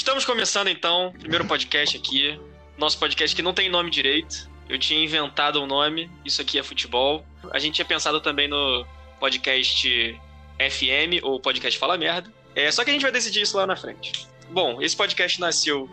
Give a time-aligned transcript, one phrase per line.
[0.00, 2.40] Estamos começando então, primeiro podcast aqui.
[2.78, 4.50] Nosso podcast que não tem nome direito.
[4.66, 7.22] Eu tinha inventado um nome, isso aqui é futebol.
[7.50, 8.86] A gente tinha pensado também no
[9.20, 10.18] podcast
[10.58, 12.32] FM ou podcast Fala Merda.
[12.54, 14.26] É, só que a gente vai decidir isso lá na frente.
[14.48, 15.86] Bom, esse podcast nasceu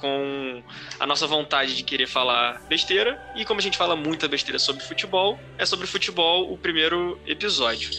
[0.00, 0.62] com
[0.98, 3.22] a nossa vontade de querer falar besteira.
[3.36, 7.90] E como a gente fala muita besteira sobre futebol, é sobre futebol o primeiro episódio.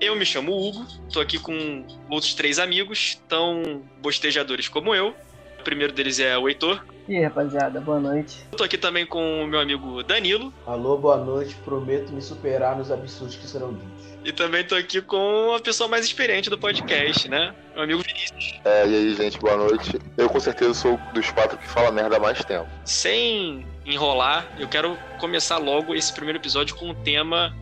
[0.00, 5.14] Eu me chamo Hugo, tô aqui com outros três amigos, tão bostejadores como eu.
[5.58, 6.84] O primeiro deles é o Heitor.
[7.08, 8.46] E aí, rapaziada, boa noite.
[8.52, 10.54] Eu tô aqui também com o meu amigo Danilo.
[10.64, 11.56] Alô, boa noite.
[11.64, 14.04] Prometo me superar nos absurdos que serão ditos.
[14.24, 17.52] E também tô aqui com a pessoa mais experiente do podcast, né?
[17.74, 18.60] Meu amigo Vinícius.
[18.64, 19.98] É, e aí, gente, boa noite.
[20.16, 22.68] Eu com certeza sou dos quatro que fala merda há mais tempo.
[22.84, 27.56] Sem enrolar, eu quero começar logo esse primeiro episódio com um tema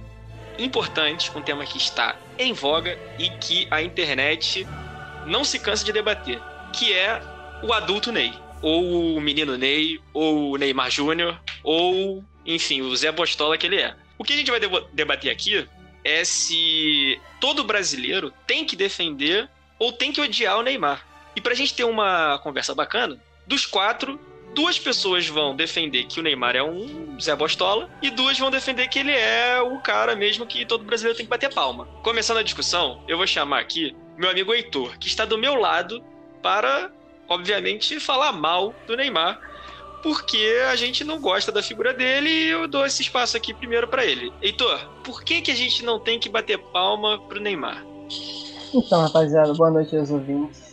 [0.58, 4.66] importante, um tema que está em voga e que a internet
[5.26, 6.40] não se cansa de debater,
[6.72, 7.20] que é
[7.62, 8.32] o adulto Ney.
[8.62, 13.80] Ou o menino Ney, ou o Neymar Júnior, ou, enfim, o Zé Bostola que ele
[13.80, 13.94] é.
[14.18, 14.60] O que a gente vai
[14.92, 15.68] debater aqui
[16.02, 21.06] é se todo brasileiro tem que defender ou tem que odiar o Neymar.
[21.34, 24.18] E pra gente ter uma conversa bacana, dos quatro,
[24.56, 28.88] duas pessoas vão defender que o Neymar é um Zé Bostola e duas vão defender
[28.88, 31.86] que ele é o cara mesmo que todo brasileiro tem que bater palma.
[32.02, 36.02] Começando a discussão, eu vou chamar aqui meu amigo Heitor, que está do meu lado
[36.42, 36.90] para,
[37.28, 39.38] obviamente, falar mal do Neymar,
[40.02, 43.86] porque a gente não gosta da figura dele e eu dou esse espaço aqui primeiro
[43.86, 44.32] para ele.
[44.40, 47.84] Heitor, por que, que a gente não tem que bater palma pro Neymar?
[48.72, 50.65] Então, rapaziada, boa noite aos ouvintes.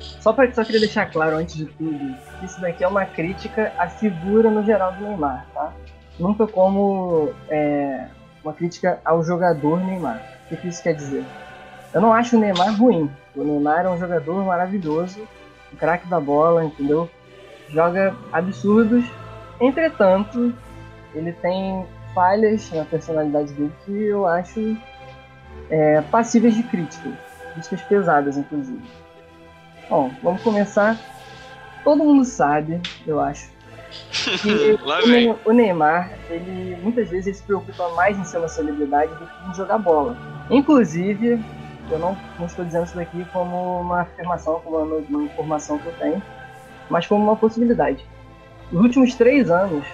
[0.00, 3.88] Só, pra, só queria deixar claro antes de tudo isso daqui é uma crítica à
[3.88, 5.72] figura no geral do Neymar, tá?
[6.18, 8.06] Nunca como é,
[8.42, 10.22] uma crítica ao jogador Neymar.
[10.50, 11.24] O que isso quer dizer?
[11.92, 13.10] Eu não acho o Neymar ruim.
[13.36, 15.20] O Neymar é um jogador maravilhoso,
[15.72, 17.08] um craque da bola, entendeu?
[17.68, 19.04] Joga absurdos.
[19.60, 20.52] Entretanto,
[21.14, 24.76] ele tem falhas na personalidade dele que eu acho
[25.68, 27.10] é, passíveis de crítica.
[27.52, 28.82] Críticas pesadas, inclusive.
[29.90, 30.96] Bom, vamos começar.
[31.82, 33.50] Todo mundo sabe, eu acho,
[34.40, 34.78] que
[35.44, 39.50] o Neymar, ele muitas vezes ele se preocupa mais em ser uma celebridade do que
[39.50, 40.16] em jogar bola.
[40.48, 41.40] Inclusive,
[41.90, 45.86] eu não, não estou dizendo isso daqui como uma afirmação, como uma, uma informação que
[45.86, 46.22] eu tenho,
[46.88, 48.06] mas como uma possibilidade.
[48.70, 49.84] Os últimos três anos,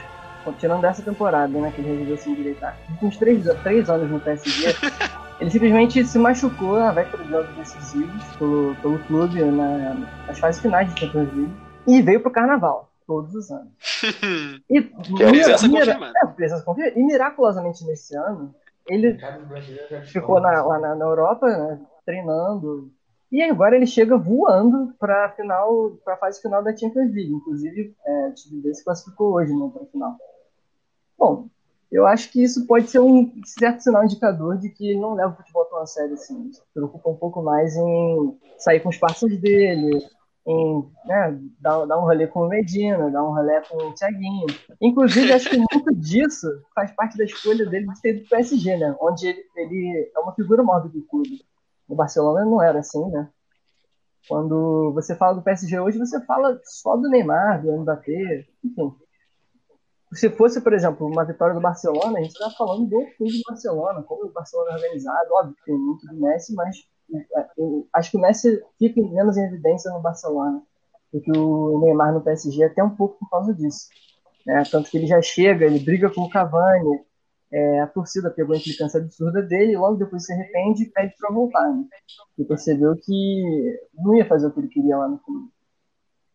[0.59, 4.21] tirando dessa temporada, né, que ele resolveu se endireitar, os últimos três, três anos no
[4.21, 4.77] PSG,
[5.39, 9.95] Ele simplesmente se machucou na véspera de jogos decisivos pelo, pelo clube na,
[10.27, 13.73] nas fases finais de Champions League e veio pro carnaval todos os anos.
[14.69, 16.65] e, presença mira, é, presença.
[16.95, 18.55] E miraculosamente nesse ano,
[18.89, 19.19] ele
[20.07, 22.91] ficou na, lá na, na Europa, né, treinando.
[23.31, 27.33] E agora ele chega voando para final, para fase final da Champions League.
[27.33, 30.17] Inclusive, é, o time dele se classificou hoje, né, para final.
[31.19, 31.49] Bom,
[31.91, 35.33] eu acho que isso pode ser um certo sinal indicador de que ele não leva
[35.33, 36.53] o futebol tão a sério assim.
[36.53, 40.05] Se preocupa um pouco mais em sair com os parceiros dele,
[40.47, 44.47] em né, dar, dar, um rolê com o Medina, dar um rolê com o Thiaguinho.
[44.81, 48.97] Inclusive, acho que muito disso faz parte da escolha dele de ser do PSG, né?
[49.01, 51.45] Onde ele, ele é uma figura maior do que o clube.
[51.89, 53.29] No Barcelona não era assim, né?
[54.29, 58.93] Quando você fala do PSG hoje, você fala só do Neymar, do Mbappé, enfim
[60.13, 63.43] se fosse, por exemplo, uma vitória do Barcelona, a gente está falando do clube do
[63.49, 66.77] Barcelona, como o Barcelona é organizado, óbvio que tem muito do Messi, mas
[67.15, 70.63] é, eu acho que o Messi fica menos em evidência no Barcelona
[71.13, 73.89] do que o Neymar no PSG, até um pouco por causa disso.
[74.47, 74.63] Né?
[74.71, 77.01] Tanto que ele já chega, ele briga com o Cavani,
[77.53, 81.15] é, a torcida pegou a implicância absurda dele e logo depois se arrepende e pede
[81.19, 81.69] para voltar.
[81.73, 81.85] Né?
[82.39, 85.49] E percebeu que não ia fazer o que ele queria lá no clube.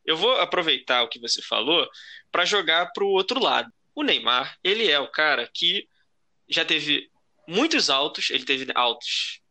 [0.06, 1.88] Eu vou aproveitar o que você falou
[2.32, 3.72] para jogar para o outro lado.
[3.94, 5.88] O Neymar, ele é o cara que
[6.50, 7.10] já teve
[7.48, 9.42] muitos altos, ele teve altos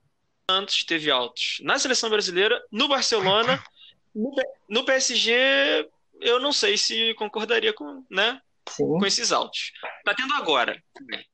[0.46, 3.62] tantos, teve altos na seleção brasileira, no Barcelona,
[4.68, 5.88] no, PSG,
[6.20, 8.40] eu não sei se concordaria com, né,
[8.76, 9.72] com esses altos.
[10.04, 10.76] Tá tendo agora.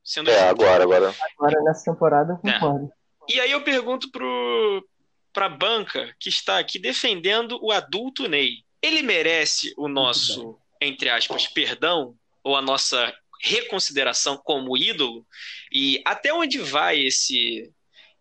[0.03, 1.15] Sendo é, agora, agora.
[1.37, 2.85] Agora nessa temporada eu concordo.
[2.85, 3.33] É.
[3.33, 4.87] E aí eu pergunto pro,
[5.33, 8.63] pra banca que está aqui defendendo o adulto Ney.
[8.81, 15.25] Ele merece o nosso, entre aspas, perdão ou a nossa reconsideração como ídolo?
[15.71, 17.71] E até onde vai esse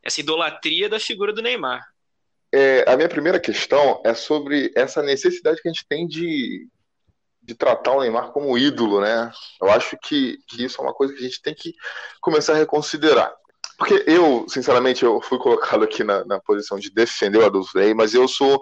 [0.02, 1.84] essa idolatria da figura do Neymar?
[2.54, 6.68] É, a minha primeira questão é sobre essa necessidade que a gente tem de,
[7.42, 9.32] de tratar o Neymar como ídolo, né?
[9.60, 11.74] Eu acho que, que isso é uma coisa que a gente tem que
[12.20, 13.34] começar a reconsiderar.
[13.76, 17.92] Porque eu, sinceramente, eu fui colocado aqui na, na posição de defender o Adolfo Ney,
[17.92, 18.60] mas eu sou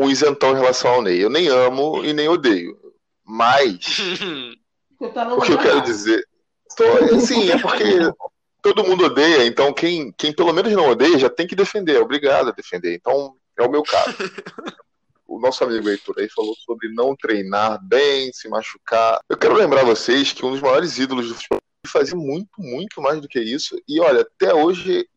[0.00, 1.22] um isentão em relação ao Ney.
[1.22, 2.76] Eu nem amo e nem odeio.
[3.24, 3.98] Mas.
[5.14, 6.22] Tá o que eu quero dizer.
[6.76, 7.84] Tô, sim, é porque
[8.60, 12.00] todo mundo odeia, então quem, quem pelo menos não odeia já tem que defender, é
[12.00, 12.94] obrigado a defender.
[12.94, 14.14] Então, é o meu caso.
[15.26, 19.20] o nosso amigo Heitor aí falou sobre não treinar bem, se machucar.
[19.28, 23.20] Eu quero lembrar vocês que um dos maiores ídolos do futebol fazia muito, muito mais
[23.20, 23.80] do que isso.
[23.88, 25.08] E olha, até hoje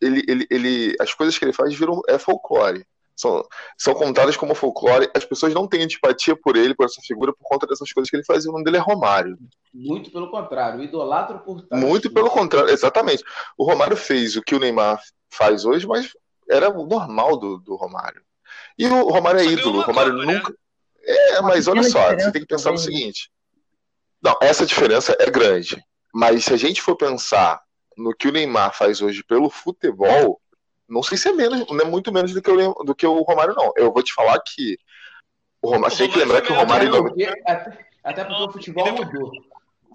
[0.00, 2.84] ele, ele, ele, as coisas que ele faz viram é folclore.
[3.16, 3.42] São,
[3.78, 5.10] são contadas como folclore.
[5.14, 8.16] As pessoas não têm antipatia por ele, por essa figura, por conta dessas coisas que
[8.16, 8.50] ele fazia.
[8.50, 9.38] O nome dele é Romário.
[9.72, 11.82] Muito pelo contrário, idolatro por trás.
[11.82, 13.24] Muito pelo contrário, exatamente.
[13.56, 16.12] O Romário fez o que o Neymar faz hoje, mas
[16.48, 18.22] era o normal do, do Romário.
[18.78, 19.78] E o Romário é ídolo.
[19.78, 20.34] O Romário né?
[20.34, 20.50] nunca.
[20.50, 20.56] Né?
[21.06, 23.30] É, mas olha só, você tem que pensar no seguinte.
[24.22, 25.82] Não, essa diferença é grande.
[26.12, 27.60] Mas se a gente for pensar
[27.96, 30.40] no que o Neymar faz hoje pelo futebol,
[30.88, 33.22] não sei se é menos, não é muito menos do que, o, do que o
[33.22, 33.72] Romário, não.
[33.76, 34.78] Eu vou te falar que
[35.60, 37.14] o Romário, você tem que lembrar que o Romário.
[37.46, 39.30] Até, até porque o futebol mudou.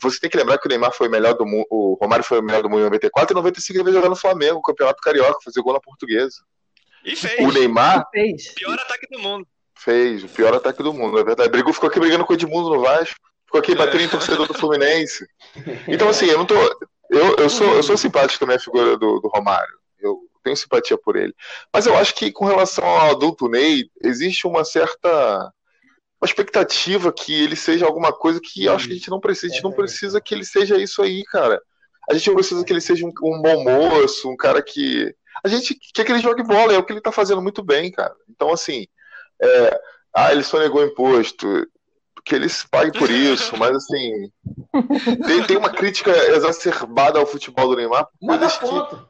[0.01, 2.39] Você tem que lembrar que o Neymar foi o melhor do mundo, o Romário foi
[2.39, 5.39] o melhor do mundo em 94 e 95 ele veio jogar no Flamengo, Campeonato Carioca,
[5.43, 6.37] fazer gol na Portuguesa.
[7.05, 7.39] E fez.
[7.39, 8.47] O Neymar fez.
[8.47, 9.47] O pior ataque do mundo.
[9.77, 11.49] Fez, o pior ataque do mundo, é verdade.
[11.49, 13.15] Brigou, ficou aqui brigando com o Edmundo no Vasco,
[13.45, 15.25] ficou aqui batendo em torcedor do Fluminense.
[15.87, 16.55] Então, assim, eu não tô.
[17.09, 19.80] Eu, eu, sou, eu sou simpático também a figura do, do Romário.
[20.43, 21.33] Tenho simpatia por ele.
[21.73, 25.53] Mas eu acho que com relação ao adulto Ney, existe uma certa
[26.21, 29.47] uma expectativa que ele seja alguma coisa que eu acho que a gente não precisa.
[29.47, 31.59] A gente não precisa que ele seja isso aí, cara.
[32.09, 35.15] A gente não precisa que ele seja um, um bom moço, um cara que.
[35.43, 37.91] A gente quer que ele jogue bola, é o que ele tá fazendo muito bem,
[37.91, 38.13] cara.
[38.29, 38.85] Então, assim.
[39.41, 39.79] É...
[40.13, 41.67] Ah, ele sonegou imposto.
[42.23, 44.31] Que ele se pague por isso, mas assim.
[45.25, 48.07] Tem, tem uma crítica exacerbada ao futebol do Neymar.
[48.21, 48.97] Nada contra.
[48.99, 49.05] Que...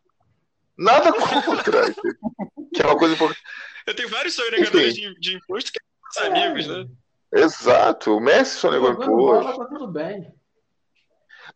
[0.81, 1.93] Nada contra.
[2.73, 3.41] que é uma coisa importante.
[3.85, 5.79] Eu tenho vários sonegadores de, de imposto que
[6.11, 6.87] são amigos, né?
[7.33, 9.57] Exato, o Messi só negou imposto.
[9.59, 10.33] Tá tudo bem.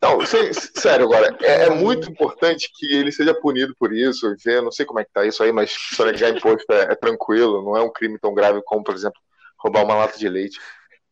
[0.00, 4.34] Não, sério, agora, é, é, muito importante que ele seja punido por isso.
[4.44, 6.94] Eu não sei como é que tá isso aí, mas só negar imposto é, é
[6.94, 9.20] tranquilo, não é um crime tão grave como, por exemplo,
[9.58, 10.60] roubar uma lata de leite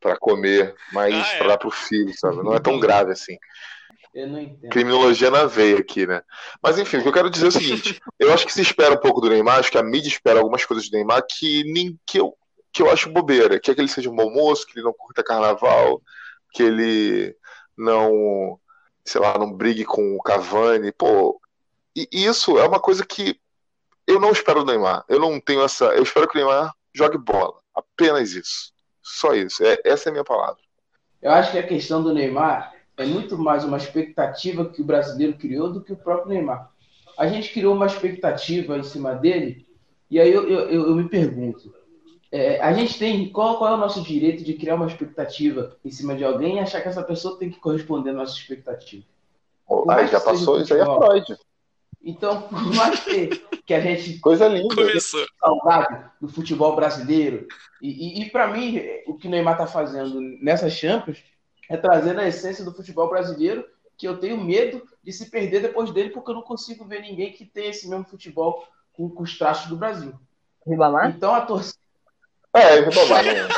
[0.01, 1.39] para comer, mas ah, é.
[1.39, 2.37] para dar pro filho, sabe?
[2.37, 3.39] Não é tão grave assim.
[4.15, 4.71] Eu não entendo.
[4.71, 6.23] Criminologia na veia aqui, né?
[6.63, 8.95] Mas enfim, o que eu quero dizer é o seguinte: eu acho que se espera
[8.95, 11.99] um pouco do Neymar, acho que a mídia espera algumas coisas do Neymar que, nem,
[12.07, 12.33] que, eu,
[12.73, 13.59] que eu acho bobeira.
[13.59, 16.01] Que é que ele seja um bom moço, que ele não curta carnaval,
[16.53, 17.37] que ele
[17.77, 18.61] não,
[19.05, 20.93] sei lá, não brigue com o Cavani.
[20.93, 21.41] Pô,
[21.97, 23.37] e isso é uma coisa que
[24.07, 25.05] eu não espero do Neymar.
[25.09, 25.87] Eu não tenho essa.
[25.87, 27.59] Eu espero que o Neymar jogue bola.
[27.75, 28.73] Apenas isso.
[29.03, 29.65] Só isso.
[29.65, 30.63] É, essa é a minha palavra.
[31.21, 35.35] Eu acho que a questão do Neymar é muito mais uma expectativa que o brasileiro
[35.35, 36.71] criou do que o próprio Neymar.
[37.19, 39.67] A gente criou uma expectativa em cima dele,
[40.11, 41.75] e aí eu, eu, eu me pergunto:
[42.31, 43.29] é, a gente tem.
[43.31, 46.61] Qual, qual é o nosso direito de criar uma expectativa em cima de alguém e
[46.61, 49.05] achar que essa pessoa tem que corresponder à nossa expectativa?
[49.89, 51.37] Aí já passou, isso aí é Freud.
[52.07, 53.29] Então, por mais que,
[53.65, 54.75] que a gente Coisa linda.
[54.75, 55.25] Começou.
[55.41, 57.47] saudade do futebol brasileiro,
[57.81, 61.23] e, e, e para mim, o que o Neymar está fazendo nessas Champions
[61.69, 63.65] é trazer a essência do futebol brasileiro,
[63.97, 67.33] que eu tenho medo de se perder depois dele, porque eu não consigo ver ninguém
[67.33, 70.15] que tenha esse mesmo futebol com, com os traços do Brasil.
[70.67, 71.11] Ribamar?
[71.11, 71.79] Então a torcida.
[72.53, 73.25] É, Ribamar.
[73.25, 73.49] Né?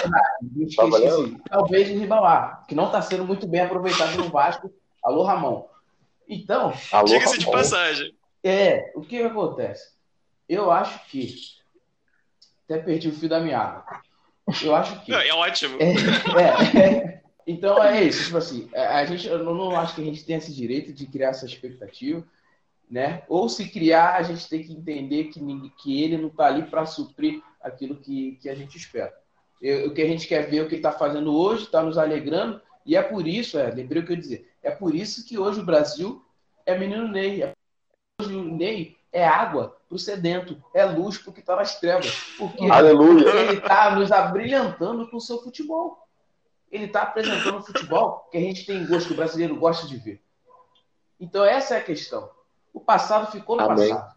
[1.49, 4.73] Talvez o Ribamar, que não está sendo muito bem aproveitado no Vasco.
[5.03, 5.67] Alô, Ramon.
[6.29, 6.73] Então.
[7.05, 8.15] Diga-se de passagem.
[8.43, 9.91] É, o que, acontece?
[10.49, 11.35] Eu acho que.
[12.65, 13.85] Até perdi o fio da meada.
[14.63, 15.15] Eu acho que.
[15.15, 15.79] É, é ótimo.
[15.81, 15.93] É,
[16.81, 20.25] é, então é isso, tipo assim, é, a gente, eu não acho que a gente
[20.25, 22.25] tem esse direito de criar essa expectativa,
[22.91, 23.23] né?
[23.29, 25.41] Ou se criar, a gente tem que entender que,
[25.79, 29.15] que ele não está ali para suprir aquilo que, que a gente espera.
[29.63, 31.99] Eu, o que a gente quer ver, o que ele está fazendo hoje, está nos
[31.99, 35.25] alegrando, e é por isso, é, lembrei o que eu ia dizer, é por isso
[35.25, 36.25] que hoje o Brasil
[36.65, 37.43] é menino Ney.
[37.43, 37.53] É,
[38.21, 41.79] hoje o Ney é água para o sedento, é luz para o que está nas
[41.79, 42.13] trevas.
[42.37, 43.29] Porque Aleluia.
[43.29, 46.06] ele está nos abrilhantando com o seu futebol
[46.71, 49.97] ele está apresentando um futebol que a gente tem gosto, que o brasileiro gosta de
[49.97, 50.23] ver.
[51.19, 52.31] Então, essa é a questão.
[52.73, 53.89] O passado ficou no Amém.
[53.91, 54.17] passado.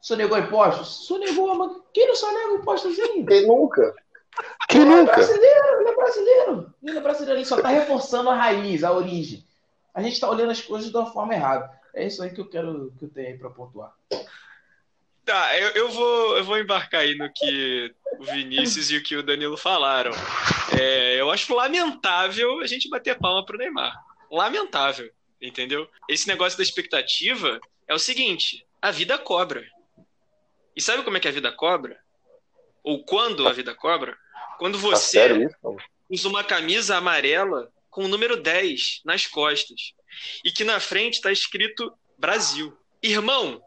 [0.00, 1.06] Sonegou impostos?
[1.06, 3.32] Sonegou, mas quem não sonega impostos ainda?
[3.32, 3.94] Quem nunca?
[4.68, 5.12] Quem ele é nunca?
[5.12, 6.74] É brasileiro, ele é brasileiro.
[6.82, 9.46] Ele é brasileiro, ele só está reforçando a raiz, a origem.
[9.94, 11.70] A gente está olhando as coisas de uma forma errada.
[11.94, 13.94] É isso aí que eu quero que eu tenho aí para pontuar.
[15.24, 19.16] Tá, eu, eu, vou, eu vou embarcar aí no que o Vinícius e o que
[19.16, 20.12] o Danilo falaram.
[20.78, 23.94] É, eu acho lamentável a gente bater palma pro Neymar.
[24.30, 25.88] Lamentável, entendeu?
[26.08, 29.64] Esse negócio da expectativa é o seguinte: a vida cobra.
[30.76, 31.98] E sabe como é que a vida cobra?
[32.84, 34.14] ou quando a vida cobra,
[34.58, 35.56] quando Tá você isso?
[36.10, 39.94] usa uma camisa amarela com o número 10 nas costas
[40.44, 42.76] e que na frente está escrito Brasil.
[43.02, 43.62] Irmão,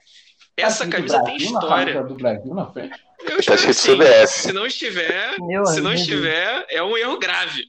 [0.57, 2.03] essa Tá camisa tem história.
[2.03, 2.99] do Brasil na frente.
[3.21, 3.93] Eu espero que sim.
[3.95, 4.29] CBS.
[4.31, 7.65] Se não estiver, Meu se não estiver, é um erro grave.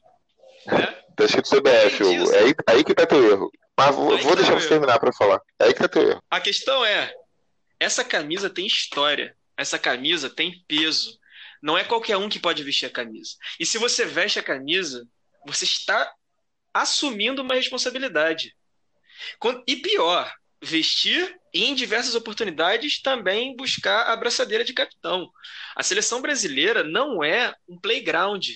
[0.67, 0.95] Né?
[1.17, 2.33] Tá escrito CBF, Hugo.
[2.33, 3.51] É aí, aí que tá teu erro.
[3.77, 4.69] Mas vou, Aí vou tá deixar você erro.
[4.71, 5.41] terminar pra falar.
[5.59, 6.23] É aí que tá teu erro.
[6.31, 7.13] A questão é,
[7.81, 9.35] essa camisa tem história.
[9.57, 11.19] Essa camisa tem peso.
[11.63, 13.33] Não é qualquer um que pode vestir a camisa.
[13.59, 15.07] E se você veste a camisa,
[15.47, 16.13] você está
[16.73, 18.55] assumindo uma responsabilidade.
[19.67, 25.31] E pior, vestir e em diversas oportunidades também buscar a abraçadeira de capitão.
[25.75, 28.49] A seleção brasileira não é um playground.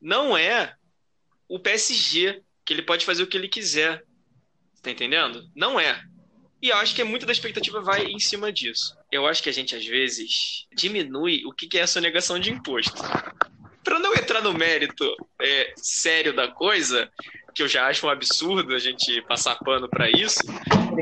[0.00, 0.74] Não é
[1.48, 4.04] o PSG, que ele pode fazer o que ele quiser.
[4.82, 5.48] Tá entendendo?
[5.54, 6.02] Não é.
[6.60, 8.96] E eu acho que muito da expectativa vai em cima disso.
[9.10, 12.50] Eu acho que a gente, às vezes, diminui o que que é a sonegação de
[12.50, 13.02] imposto.
[13.82, 15.04] Para não entrar no mérito
[15.40, 17.10] é, sério da coisa,
[17.54, 20.40] que eu já acho um absurdo a gente passar pano para isso,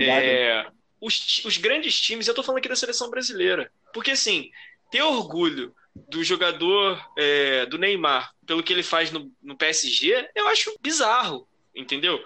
[0.00, 0.66] é,
[1.00, 3.70] os, os grandes times, eu tô falando aqui da seleção brasileira.
[3.92, 4.50] Porque, assim,
[4.90, 5.74] ter orgulho
[6.08, 11.48] do jogador é, do Neymar pelo que ele faz no, no PSG, eu acho bizarro,
[11.74, 12.22] entendeu?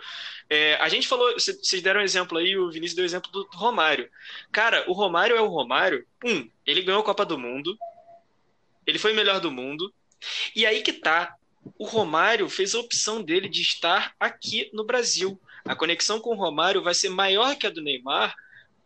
[0.48, 3.48] É, a gente falou, vocês deram um exemplo aí, o Vinícius deu o exemplo do
[3.52, 4.08] Romário.
[4.52, 6.06] Cara, o Romário é o Romário.
[6.24, 7.76] Um, ele ganhou a Copa do Mundo,
[8.86, 9.92] ele foi o melhor do mundo,
[10.54, 11.34] e aí que tá.
[11.78, 15.40] O Romário fez a opção dele de estar aqui no Brasil.
[15.64, 18.34] A conexão com o Romário vai ser maior que a do Neymar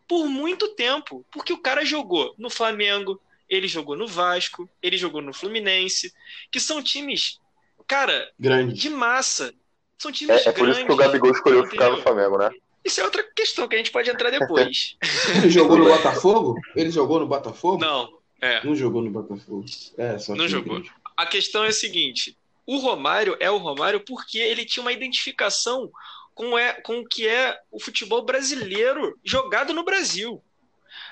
[0.08, 5.22] por muito tempo, porque o cara jogou no Flamengo, ele jogou no Vasco, ele jogou
[5.22, 6.12] no Fluminense,
[6.50, 7.38] que são times,
[7.86, 8.74] cara, Grande.
[8.74, 9.54] de massa.
[9.98, 12.02] São times É, é por isso que o grandes, Gabigol escolheu ficar no entendeu?
[12.02, 12.50] Flamengo, né?
[12.84, 14.96] Isso é outra questão que a gente pode entrar depois.
[15.36, 16.54] Ele jogou no Botafogo?
[16.74, 17.78] Ele jogou no Botafogo?
[17.78, 18.64] Não, é.
[18.64, 19.64] Não jogou no Botafogo.
[19.98, 20.78] É, só Não que jogou.
[20.78, 20.90] entendi.
[21.16, 22.36] A questão é a seguinte:
[22.72, 25.90] o Romário é o Romário porque ele tinha uma identificação
[26.32, 30.40] com, é, com o que é o futebol brasileiro jogado no Brasil.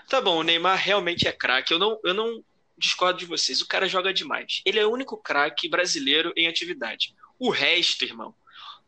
[0.09, 1.73] Tá bom, o Neymar realmente é craque.
[1.73, 2.45] Eu não, eu não
[2.77, 3.61] discordo de vocês.
[3.61, 4.63] O cara joga demais.
[4.65, 7.13] Ele é o único craque brasileiro em atividade.
[7.41, 8.33] O resto, irmão,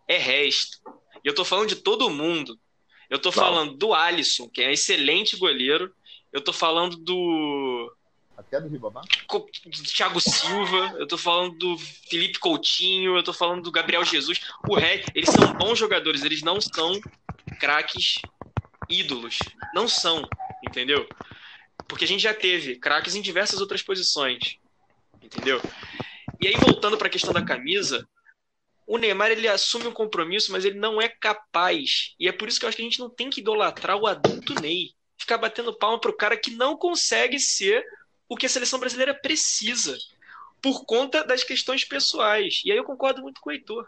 [0.07, 0.79] é resto.
[1.25, 2.57] E eu tô falando de todo mundo.
[3.11, 5.93] Eu tô falando do Alisson, que é excelente goleiro.
[6.33, 7.93] Eu tô falando do
[8.41, 9.05] Até do Ribamar?
[9.95, 14.41] Thiago Silva, eu tô falando do Felipe Coutinho, eu tô falando do Gabriel Jesus.
[14.67, 16.99] O Ré, eles são bons jogadores, eles não são
[17.61, 18.23] craques
[18.89, 19.39] ídolos.
[19.75, 20.27] Não são,
[20.67, 21.07] entendeu?
[21.87, 24.57] Porque a gente já teve craques em diversas outras posições,
[25.23, 25.61] entendeu?
[26.41, 28.09] E aí, voltando para a questão da camisa,
[28.87, 32.15] o Neymar ele assume um compromisso, mas ele não é capaz.
[32.19, 34.07] E é por isso que eu acho que a gente não tem que idolatrar o
[34.07, 34.95] adulto Ney.
[35.19, 37.85] Ficar batendo palma pro cara que não consegue ser
[38.31, 39.99] o que a seleção brasileira precisa
[40.63, 42.63] por conta das questões pessoais.
[42.65, 43.87] E aí eu concordo muito com o Heitor.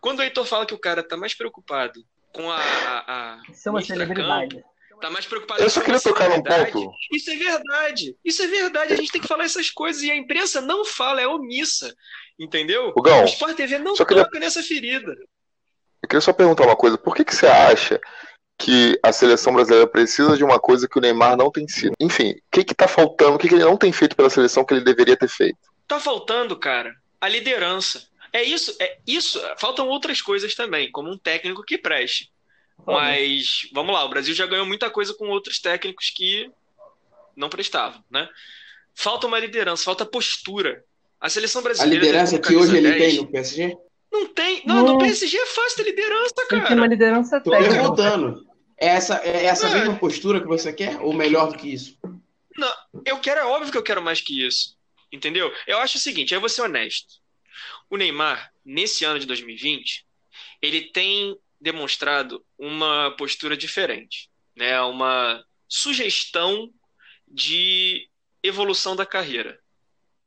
[0.00, 2.00] Quando o Heitor fala que o cara tá mais preocupado
[2.32, 2.56] com a.
[2.58, 4.64] a, a Isso é uma o celebridade.
[5.00, 6.94] Tá mais preocupado Eu com só queria tocar num ponto.
[7.12, 8.16] Isso é verdade.
[8.24, 8.92] Isso é verdade.
[8.92, 10.00] A gente tem que falar essas coisas.
[10.02, 11.92] E a imprensa não fala, é omissa.
[12.38, 12.92] Entendeu?
[12.96, 15.10] Hugão, o Sport TV não só queria- toca nessa ferida.
[16.02, 16.96] Eu queria só perguntar uma coisa.
[16.96, 18.00] Por que, que você acha
[18.58, 21.94] que a seleção brasileira precisa de uma coisa que o Neymar não tem sido?
[21.98, 23.34] Enfim, o que que tá faltando?
[23.34, 25.58] O que, que ele não tem feito pela seleção que ele deveria ter feito?
[25.88, 28.06] Tá faltando, cara, a liderança.
[28.32, 29.40] É isso, é isso.
[29.58, 32.30] Faltam outras coisas também, como um técnico que preste.
[32.86, 36.50] Mas vamos lá, o Brasil já ganhou muita coisa com outros técnicos que
[37.36, 38.28] não prestavam, né?
[38.94, 40.84] Falta uma liderança, falta postura.
[41.20, 42.04] A seleção A brasileira.
[42.04, 43.76] liderança com que hoje camisa ele 10, tem no PSG?
[44.12, 44.62] Não tem.
[44.66, 44.92] Não, Não.
[44.94, 46.86] no PSG é fácil ter liderança, Ele tem uma cara.
[46.86, 47.74] liderança Tô técnica.
[47.74, 48.46] perguntando.
[48.78, 51.00] É essa, é essa Não, mesma postura que você quer?
[51.00, 51.96] Ou melhor do que isso?
[53.06, 54.76] Eu quero, é óbvio que eu quero mais que isso.
[55.10, 55.52] Entendeu?
[55.66, 57.14] Eu acho o seguinte, eu vou ser honesto.
[57.88, 60.04] O Neymar, nesse ano de 2020,
[60.60, 64.80] ele tem demonstrado uma postura diferente, né?
[64.82, 66.70] Uma sugestão
[67.28, 68.08] de
[68.42, 69.58] evolução da carreira.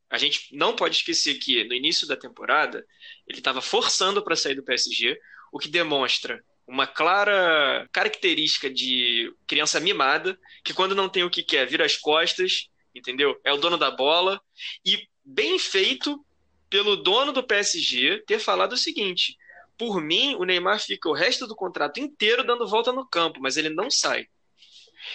[0.08, 2.84] A gente não pode esquecer que no início da temporada
[3.26, 5.18] ele estava forçando para sair do PSG,
[5.52, 11.42] o que demonstra uma clara característica de criança mimada, que quando não tem o que
[11.42, 13.38] quer, vira as costas, entendeu?
[13.44, 14.40] É o dono da bola.
[14.84, 16.24] E bem feito
[16.68, 19.36] pelo dono do PSG ter falado o seguinte:
[19.78, 23.56] por mim, o Neymar fica o resto do contrato inteiro dando volta no campo, mas
[23.56, 24.26] ele não sai.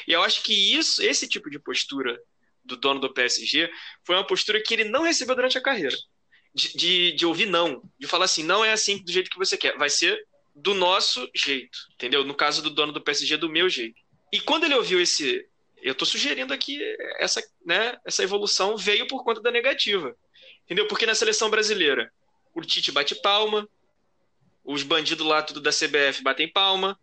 [0.07, 2.17] E eu acho que isso, esse tipo de postura
[2.63, 3.69] do dono do PSG
[4.05, 5.95] foi uma postura que ele não recebeu durante a carreira.
[6.53, 9.55] De, de, de ouvir não, de falar assim, não é assim do jeito que você
[9.55, 10.21] quer, vai ser
[10.53, 12.25] do nosso jeito, entendeu?
[12.25, 13.95] No caso do dono do PSG, do meu jeito.
[14.33, 15.45] E quando ele ouviu esse,
[15.81, 16.79] eu estou sugerindo aqui
[17.19, 20.15] essa, né, essa evolução veio por conta da negativa.
[20.65, 20.87] Entendeu?
[20.87, 22.11] Porque na seleção brasileira,
[22.53, 23.67] o Tite bate palma,
[24.63, 26.97] os bandidos lá tudo da CBF batem palma.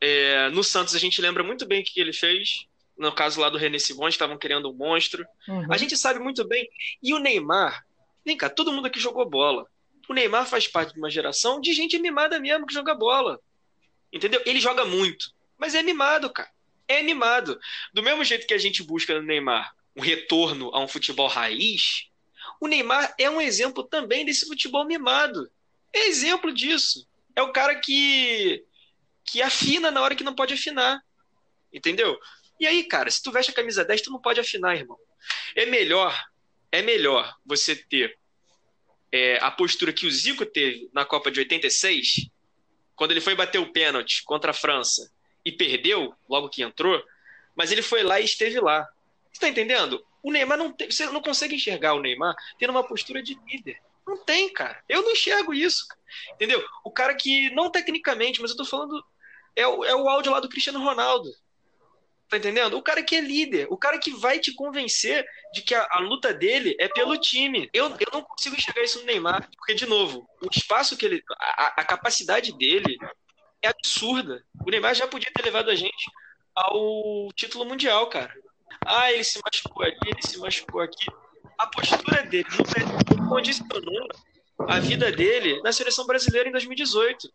[0.00, 2.66] É, no Santos a gente lembra muito bem o que ele fez.
[2.96, 5.24] No caso lá do René Simões, estavam querendo um monstro.
[5.48, 5.72] Uhum.
[5.72, 6.68] A gente sabe muito bem.
[7.02, 7.84] E o Neymar,
[8.24, 9.66] vem cá, todo mundo aqui jogou bola.
[10.08, 13.40] O Neymar faz parte de uma geração de gente mimada mesmo que joga bola.
[14.12, 14.42] Entendeu?
[14.46, 16.50] Ele joga muito, mas é mimado, cara.
[16.86, 17.58] É mimado.
[17.92, 22.08] Do mesmo jeito que a gente busca no Neymar um retorno a um futebol raiz,
[22.60, 25.50] o Neymar é um exemplo também desse futebol mimado.
[25.92, 27.06] É exemplo disso.
[27.36, 28.64] É o cara que
[29.30, 31.02] que afina na hora que não pode afinar.
[31.72, 32.18] Entendeu?
[32.58, 34.98] E aí, cara, se tu veste a camisa 10, tu não pode afinar, irmão.
[35.54, 36.18] É melhor,
[36.70, 38.18] é melhor você ter
[39.12, 42.28] é, a postura que o Zico teve na Copa de 86,
[42.94, 45.10] quando ele foi bater o pênalti contra a França
[45.44, 47.02] e perdeu, logo que entrou,
[47.56, 48.86] mas ele foi lá e esteve lá.
[49.32, 50.04] Você tá entendendo?
[50.22, 53.80] O Neymar não tem, você não consegue enxergar o Neymar tendo uma postura de líder.
[54.06, 54.82] Não tem, cara.
[54.88, 55.86] Eu não enxergo isso.
[56.32, 56.64] Entendeu?
[56.82, 59.04] O cara que, não tecnicamente, mas eu tô falando.
[59.54, 61.30] É o, é o áudio lá do Cristiano Ronaldo.
[62.28, 62.76] Tá entendendo?
[62.76, 65.98] O cara que é líder, o cara que vai te convencer de que a, a,
[65.98, 67.70] luta dele é pelo time.
[67.72, 71.22] Eu, eu não consigo enxergar isso no Neymar, porque, de novo, o espaço que ele.
[71.40, 72.98] A, a capacidade dele
[73.62, 74.44] é absurda.
[74.66, 76.10] O Neymar já podia ter levado a gente
[76.54, 78.34] ao título mundial, cara.
[78.84, 81.06] Ah, ele se machucou ali, ele se machucou aqui.
[81.56, 82.46] A postura dele
[83.16, 84.08] não condicionou
[84.68, 87.32] a vida dele na seleção brasileira em 2018.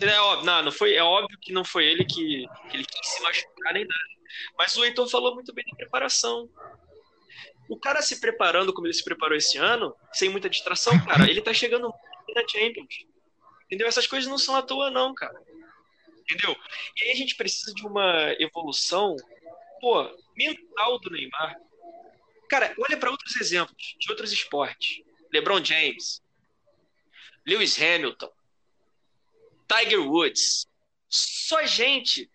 [0.00, 3.06] É óbvio, não, não foi, é óbvio que não foi ele que, que ele quis
[3.06, 4.13] se machucar nem nada.
[4.58, 6.48] Mas o Heitor falou muito bem de preparação.
[7.68, 11.40] O cara se preparando como ele se preparou esse ano, sem muita distração, cara, ele
[11.40, 11.92] tá chegando
[12.34, 13.06] na Champions.
[13.66, 13.86] Entendeu?
[13.86, 15.40] Essas coisas não são à toa, não, cara.
[16.20, 16.56] Entendeu?
[16.96, 19.16] E aí a gente precisa de uma evolução,
[19.80, 21.56] pô, mental do Neymar.
[22.48, 25.02] Cara, olha para outros exemplos de outros esportes.
[25.32, 26.22] LeBron James,
[27.46, 28.30] Lewis Hamilton,
[29.68, 30.66] Tiger Woods.
[31.08, 32.30] Só gente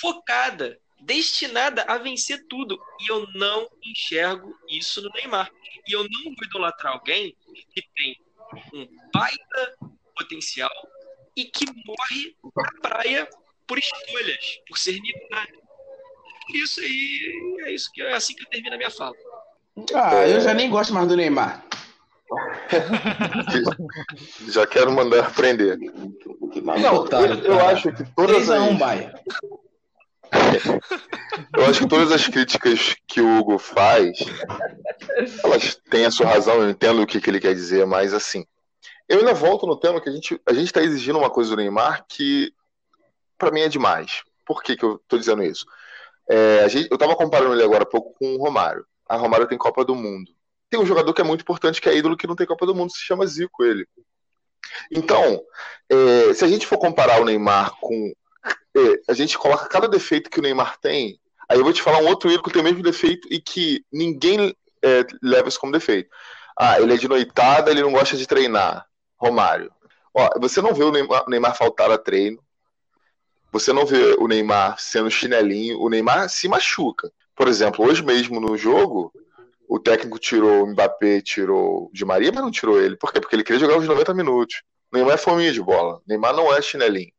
[0.00, 2.78] focada, destinada a vencer tudo.
[3.00, 5.50] E eu não enxergo isso no Neymar.
[5.86, 7.36] E eu não vou idolatrar alguém
[7.74, 8.16] que tem
[8.72, 9.76] um baita
[10.16, 10.70] potencial
[11.36, 13.28] e que morre na praia
[13.66, 15.68] por escolhas, por ser nivelado.
[16.54, 19.14] Isso aí, é isso que é assim que eu termino a minha fala.
[19.94, 21.64] Ah, eu já nem gosto mais do Neymar.
[24.48, 25.78] já quero mandar prender.
[25.78, 28.72] Não, eu, eu acho que todas as...
[31.56, 34.18] Eu acho que todas as críticas que o Hugo faz,
[35.44, 38.44] elas têm a sua razão, eu entendo o que, que ele quer dizer, mas assim,
[39.08, 42.04] eu ainda volto no tema que a gente a está exigindo uma coisa do Neymar
[42.08, 42.52] que,
[43.38, 44.22] para mim, é demais.
[44.44, 45.64] Por que, que eu estou dizendo isso?
[46.28, 48.84] É, gente, eu estava comparando ele agora há pouco com o Romário.
[49.08, 50.30] A Romário tem Copa do Mundo.
[50.68, 52.74] Tem um jogador que é muito importante, que é ídolo, que não tem Copa do
[52.74, 53.86] Mundo, se chama Zico, ele.
[54.90, 55.40] Então,
[55.88, 58.12] é, se a gente for comparar o Neymar com.
[59.08, 61.18] A gente coloca cada defeito que o Neymar tem.
[61.48, 63.84] Aí eu vou te falar um outro ídolo que tem o mesmo defeito e que
[63.92, 66.10] ninguém é, leva isso como defeito.
[66.58, 68.86] Ah, ele é de noitada, ele não gosta de treinar.
[69.16, 69.72] Romário.
[70.14, 72.38] Ó, você não vê o Neymar, o Neymar faltar a treino.
[73.50, 75.80] Você não vê o Neymar sendo chinelinho.
[75.80, 77.10] O Neymar se machuca.
[77.34, 79.12] Por exemplo, hoje mesmo no jogo,
[79.68, 82.96] o técnico tirou o Mbappé, tirou o Di Maria, mas não tirou ele.
[82.96, 83.20] Por quê?
[83.20, 84.62] Porque ele queria jogar os 90 minutos.
[84.92, 85.96] O Neymar é fominha de bola.
[85.96, 87.12] O Neymar não é chinelinho.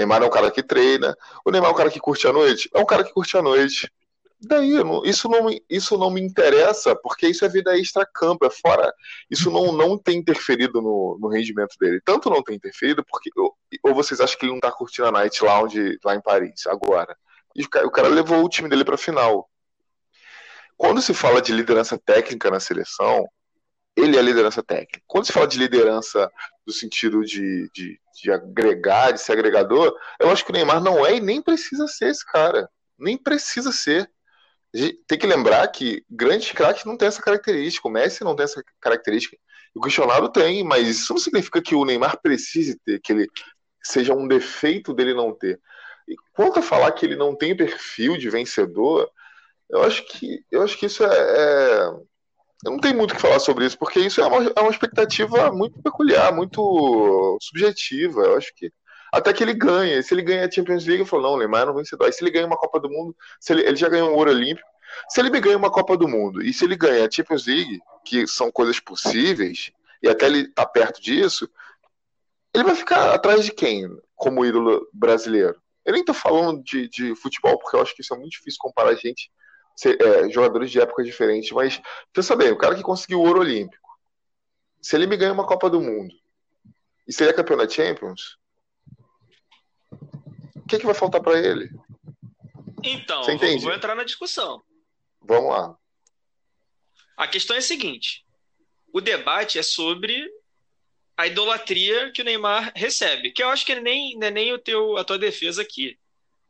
[0.00, 1.14] Neymar é um cara que treina.
[1.44, 2.70] O Neymar é um cara que curte a noite.
[2.74, 3.90] É um cara que curte a noite.
[4.42, 4.72] Daí,
[5.04, 8.90] isso não, isso não me interessa, porque isso é vida extra-campo, é fora.
[9.30, 12.00] Isso não, não tem interferido no, no rendimento dele.
[12.02, 13.30] Tanto não tem interferido, porque.
[13.36, 16.66] Ou, ou vocês acham que ele não tá curtindo a Night Lounge lá em Paris,
[16.66, 17.14] agora?
[17.54, 19.46] E o cara, o cara levou o time dele pra final.
[20.78, 23.28] Quando se fala de liderança técnica na seleção,
[24.02, 25.00] ele é liderança técnica.
[25.06, 26.30] Quando se fala de liderança
[26.66, 31.04] no sentido de, de, de agregar, de ser agregador, eu acho que o Neymar não
[31.04, 32.68] é e nem precisa ser esse cara.
[32.98, 34.10] Nem precisa ser
[35.06, 37.88] tem que lembrar que grandes craques não tem essa característica.
[37.88, 39.36] O Messi não tem essa característica.
[39.74, 43.28] O Cristiano tem, mas isso não significa que o Neymar precise ter, que ele
[43.82, 45.60] seja um defeito dele não ter.
[46.08, 49.08] E quanto a falar que ele não tem perfil de vencedor,
[49.68, 51.90] eu acho que eu acho que isso é, é...
[52.64, 55.50] não tenho muito o que falar sobre isso, porque isso é uma, é uma expectativa
[55.50, 58.22] muito peculiar, muito subjetiva.
[58.22, 58.70] Eu acho que
[59.12, 60.02] até que ele ganha.
[60.02, 62.06] Se ele ganha a Champions League, eu falo, não, o Neymar não vencedor.
[62.06, 64.30] Aí se ele ganha uma Copa do Mundo, se ele, ele já ganhou um ouro
[64.30, 64.68] olímpico.
[65.08, 68.26] Se ele ganha uma Copa do Mundo e se ele ganha a Champions League, que
[68.26, 69.70] são coisas possíveis,
[70.02, 71.48] e até ele tá perto disso,
[72.54, 75.56] ele vai ficar atrás de quem como ídolo brasileiro?
[75.84, 78.58] Eu nem tô falando de, de futebol, porque eu acho que isso é muito difícil
[78.60, 79.30] comparar a gente
[79.88, 81.80] é, jogadores de épocas diferentes, mas
[82.12, 83.88] pensa bem, o cara que conseguiu o ouro olímpico,
[84.80, 86.14] se ele me ganha uma Copa do Mundo
[87.06, 88.38] e se ele é campeão da Champions,
[89.92, 91.70] o que, que vai faltar para ele?
[92.82, 94.62] Então, vou, vou entrar na discussão.
[95.20, 95.76] Vamos lá.
[97.16, 98.24] A questão é a seguinte:
[98.92, 100.30] o debate é sobre
[101.16, 104.52] a idolatria que o Neymar recebe, que eu acho que ele nem não é nem
[104.52, 105.98] o teu a tua defesa aqui,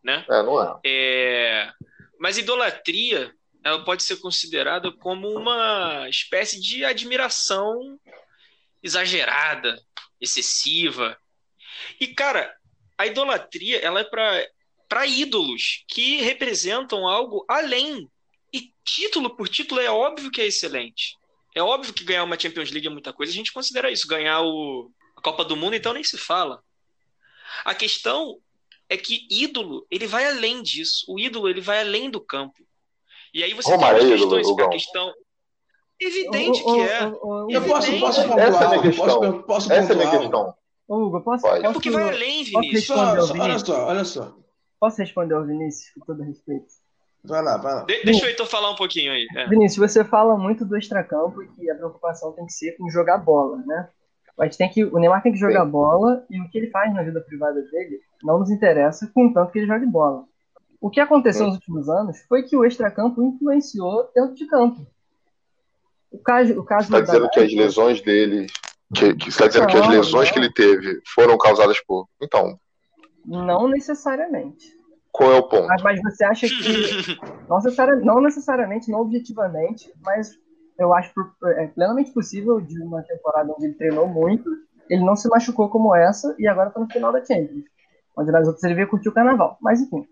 [0.03, 0.25] né?
[0.29, 0.81] É, não é.
[0.87, 1.73] é.
[2.21, 7.99] Mas idolatria ela pode ser considerada como uma espécie de admiração
[8.83, 9.83] exagerada,
[10.21, 11.19] excessiva.
[11.99, 12.55] E cara,
[12.99, 14.47] a idolatria ela é para
[14.87, 18.11] para ídolos que representam algo além.
[18.53, 21.17] E título por título é óbvio que é excelente.
[21.55, 24.09] É óbvio que ganhar uma Champions League é muita coisa, a gente considera isso.
[24.09, 26.63] Ganhar o, a Copa do Mundo, então nem se fala.
[27.65, 28.41] A questão
[28.91, 31.07] é que ídolo, ele vai além disso.
[31.09, 32.63] O ídolo, ele vai além do campo.
[33.33, 35.15] E aí você Como tem as questões, a questão...
[36.03, 37.05] Evidente que é.
[37.51, 39.07] Eu posso, posso pontuar, Essa é a minha questão.
[39.21, 40.55] Posso, posso Essa é a minha questão.
[40.89, 41.61] Hugo, posso, Pode.
[41.63, 42.89] posso, Porque vai além, Vinícius.
[42.89, 43.63] responder Só, olha Vinícius?
[43.63, 44.37] só, olha só.
[44.81, 46.67] Posso responder ao Vinícius, com todo respeito?
[47.23, 47.83] Vai lá, vai lá.
[47.85, 49.27] De- deixa o Heitor falar um pouquinho aí.
[49.37, 49.47] é.
[49.47, 53.19] Vinícius, você fala muito do extracampo e que a preocupação tem que ser com jogar
[53.19, 53.91] bola, né?
[54.41, 55.71] A gente tem que, o Neymar tem que jogar Sim.
[55.71, 59.59] bola e o que ele faz na vida privada dele não nos interessa, contanto que
[59.59, 60.25] ele jogue bola.
[60.81, 64.87] O que aconteceu nos últimos anos foi que o extracampo influenciou dentro de campo.
[66.11, 68.47] O caso, o caso Está da dizendo que as lesões dele.
[68.95, 70.33] Que, que, está dizendo que as Não, lesões não.
[70.33, 72.09] que ele teve foram causadas por.
[72.21, 72.59] Então,
[73.25, 74.73] não necessariamente.
[75.13, 75.67] qual é o ponto?
[75.69, 80.31] Mas, mas você acha que não, necessari- não necessariamente, não objetivamente, mas
[80.81, 84.51] eu acho por- é plenamente possível de uma temporada onde ele treinou muito,
[84.89, 87.65] ele não se machucou como essa e agora está no final da Champions,
[88.17, 89.57] onde nas outras ele veio curtir o carnaval.
[89.61, 90.09] Mas enfim,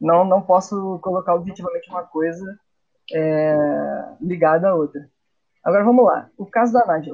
[0.00, 2.58] não, não posso colocar objetivamente uma coisa
[3.12, 5.06] é, ligada à outra.
[5.62, 6.30] Agora vamos lá.
[6.38, 7.12] O caso da Nádia.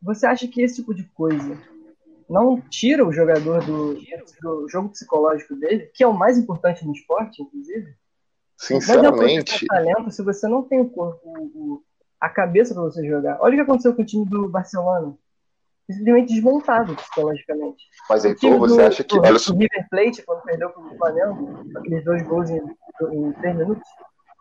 [0.00, 1.58] Você acha que esse tipo de coisa
[2.30, 3.94] não tira o jogador do,
[4.40, 7.86] do jogo psicológico dele, que é o mais importante no esporte, inclusive?
[7.88, 7.96] Não
[8.56, 11.82] Sinceramente, ter talento se você não tem o corpo, o-
[12.20, 13.38] a cabeça para você jogar.
[13.40, 15.14] Olha o que aconteceu com o time do Barcelona.
[15.90, 17.84] Simplesmente desmontado psicologicamente.
[18.10, 19.16] mas O time Heitor, você do, acha que.
[19.16, 22.60] do, Olha do River Plate, quando perdeu para o Flamengo, aqueles dois gols em,
[23.12, 23.88] em três minutos.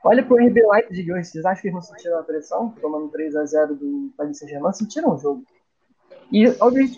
[0.04, 1.26] Olha pro RB Leipzig hoje.
[1.26, 2.70] Vocês acham que eles não sentiram a pressão?
[2.82, 4.74] Tomando 3x0 do Paris Saint-Germain?
[4.74, 5.44] Sentiram o jogo.
[6.32, 6.48] E,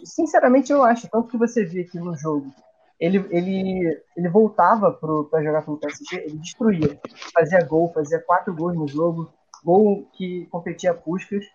[0.06, 1.08] sinceramente, eu acho.
[1.10, 2.52] Tanto que você vê que no jogo
[3.00, 7.00] ele, ele, ele voltava para jogar pelo PSG, ele destruía.
[7.34, 9.32] Fazia gol, fazia quatro gols no jogo,
[9.64, 11.46] gol que competia Puskas.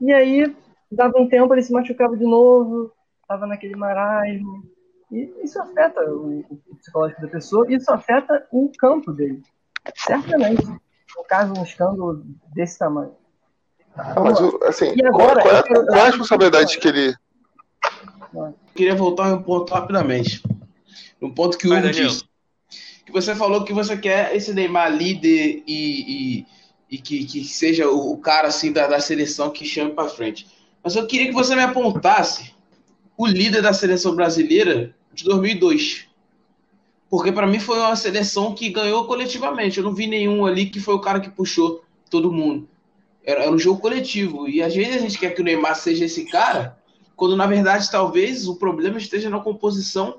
[0.00, 0.54] E aí,
[0.90, 2.92] dava um tempo, ele se machucava de novo,
[3.22, 4.64] estava naquele marasmo.
[5.10, 9.42] E isso afeta o, o psicológico da pessoa, e isso afeta o campo dele.
[9.94, 10.64] Certamente.
[10.66, 13.14] No caso, um escândalo desse tamanho.
[13.96, 17.14] Ah, mas o- assim, E agora, qual, qual é, qual é a responsabilidade que ele.
[18.34, 20.42] Eu queria voltar um ponto rapidamente.
[21.22, 22.24] Um ponto que o Hugo disse.
[23.06, 26.46] Que você falou que você quer esse Neymar líder e, e,
[26.90, 30.46] e que, que seja o, cara assim da, da seleção que chame para frente.
[30.82, 32.54] Mas eu queria que você me apontasse
[33.16, 36.06] o líder da seleção brasileira de 2002.
[37.08, 39.78] Porque para mim foi uma seleção que ganhou coletivamente.
[39.78, 42.68] Eu não vi nenhum ali que foi o cara que puxou todo mundo.
[43.24, 44.48] Era, era um jogo coletivo.
[44.48, 46.78] E às vezes a gente quer que o Neymar seja esse cara,
[47.16, 50.18] quando na verdade talvez o problema esteja na composição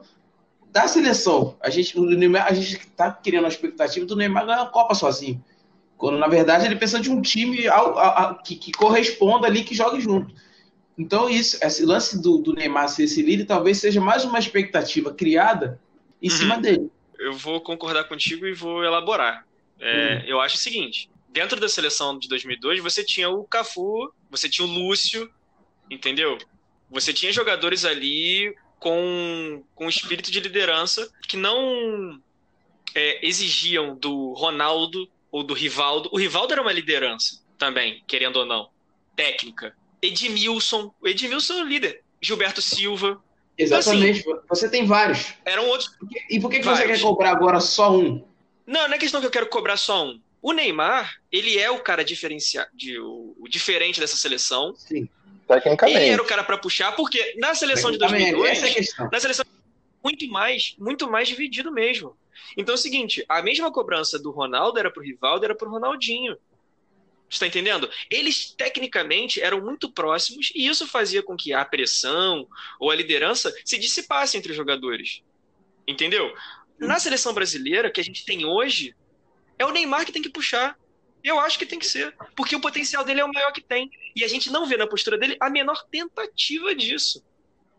[0.71, 1.55] da seleção.
[1.61, 4.93] A gente, o Neymar, a gente está criando a expectativa do Neymar ganhar a Copa
[4.95, 5.43] sozinho.
[5.97, 9.63] Quando na verdade ele precisa de um time ao- a- a- que, que corresponda ali,
[9.63, 10.33] que jogue junto.
[10.97, 15.13] Então, isso, esse lance do, do Neymar ser esse líder talvez seja mais uma expectativa
[15.13, 15.79] criada
[16.21, 16.35] em Uhum.
[16.35, 16.89] cima dele.
[17.19, 19.45] eu vou concordar contigo e vou elaborar.
[19.79, 24.47] É, Eu acho o seguinte: dentro da seleção de 2002, você tinha o Cafu, você
[24.49, 25.29] tinha o Lúcio,
[25.89, 26.37] entendeu?
[26.89, 32.19] Você tinha jogadores ali com, com espírito de liderança que não
[32.95, 36.09] é, exigiam do Ronaldo ou do Rivaldo.
[36.11, 38.69] O Rivaldo era uma liderança também, querendo ou não,
[39.15, 39.75] técnica.
[40.01, 42.03] Edmilson, o Edmilson é o líder.
[42.21, 43.21] Gilberto Silva,
[43.57, 44.23] Exatamente.
[44.47, 45.33] você tem vários.
[45.45, 45.91] eram outros
[46.29, 48.23] E por que, que você quer cobrar agora só um?
[48.65, 50.19] Não, não é questão que eu quero cobrar só um.
[50.41, 52.69] O Neymar, ele é o cara diferenciado,
[53.01, 54.75] o, o diferente dessa seleção.
[54.75, 54.97] Sim.
[55.49, 56.09] Ele Tecnicamente.
[56.09, 59.09] era o cara pra puxar, porque na seleção de Também, 2002, Essa é a questão.
[59.11, 59.45] na seleção
[60.03, 62.17] muito mais, muito mais dividido mesmo.
[62.55, 66.37] Então é o seguinte, a mesma cobrança do Ronaldo era pro Rivaldo, era pro Ronaldinho.
[67.29, 67.89] Você tá entendendo?
[68.09, 72.47] Eles tecnicamente eram muito próximos e isso fazia com que a pressão
[72.79, 75.21] ou a liderança se dissipasse entre os jogadores.
[75.85, 76.33] Entendeu?
[76.79, 78.95] Na seleção brasileira que a gente tem hoje,
[79.59, 80.77] é o Neymar que tem que puxar.
[81.23, 82.15] Eu acho que tem que ser.
[82.35, 83.89] Porque o potencial dele é o maior que tem.
[84.15, 87.23] E a gente não vê na postura dele a menor tentativa disso.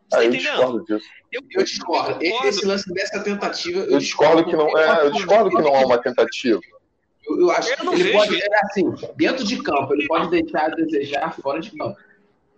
[0.09, 1.07] Você tá Aí eu discordo disso.
[1.31, 2.18] Eu, Eu discordo.
[2.25, 3.81] Esse lance dessa tentativa.
[3.81, 6.61] Eu discordo que não é, eu discordo que não há uma tentativa.
[7.27, 10.31] Eu, eu acho Eu que ele vejo pode, é assim, dentro de campo, ele pode
[10.31, 11.99] deixar a desejar fora de campo.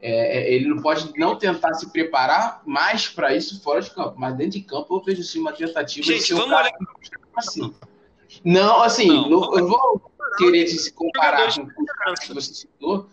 [0.02, 4.14] É, é, ele não pode não tentar se preparar mais para isso fora de campo,
[4.16, 6.72] mas dentro de campo eu vejo sim uma tentativa de Gente, ser um vamos olhar.
[7.36, 7.74] assim.
[8.44, 10.00] Não, assim, Não, não- eu vou
[10.38, 13.08] querer se comparar com caras que você citou,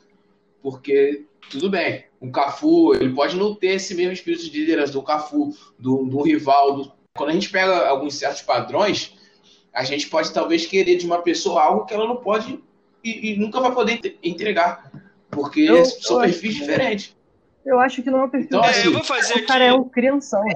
[0.62, 5.02] porque tudo bem, o Cafu, ele pode não ter esse mesmo espírito de liderança do
[5.02, 6.74] Cafu, do, do rival.
[6.76, 9.16] do- Quando a gente pega alguns certos padrões,
[9.74, 12.60] a gente pode talvez querer de uma pessoa algo que ela não pode
[13.04, 14.92] e, e nunca vai poder entre- entregar,
[15.30, 17.18] porque Eu- são eu acho perfis que- diferentes.
[17.66, 18.48] Eu acho que não é um perfil.
[18.48, 19.76] Então, É, assim, eu vou fazer o cara aqui.
[19.76, 20.42] é um crianção.
[20.46, 20.54] né?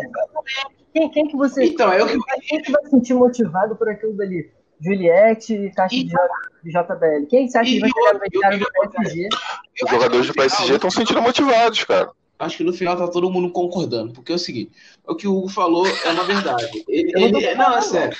[0.93, 1.65] Quem, quem que você.
[1.65, 4.49] Então, é o que Quem que vai se sentir motivado por aquilo dali?
[4.81, 6.13] Juliette e Caixa E- de,
[6.63, 7.25] JBL.
[7.29, 9.29] Quem você acha que vai chegar no vestiário do PSG?
[9.83, 12.11] Os jogadores do PSG estão se sentindo motivados, cara.
[12.39, 14.71] acho que no final tá todo mundo concordando, porque é o seguinte,
[15.07, 16.65] o que o Hugo falou é uma verdade.
[16.87, 18.17] Ele, ele- não, é sério.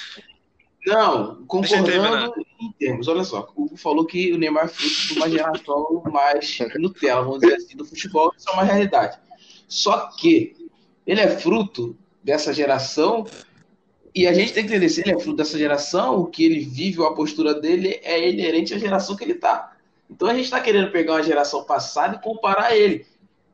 [0.86, 3.08] Não, concordando em termos.
[3.08, 7.24] Olha só, o Hugo falou que o Neymar é fruto de uma geração mais Nutella,
[7.24, 9.20] vamos dizer assim, do futebol, isso é uma realidade.
[9.68, 10.56] Só que
[11.06, 13.26] ele é fruto dessa geração
[14.14, 16.60] e a gente tem que entender, se ele é fruto dessa geração, o que ele
[16.60, 19.72] vive, a postura dele é inerente à geração que ele tá.
[20.10, 23.06] Então a gente está querendo pegar uma geração passada e comparar ele.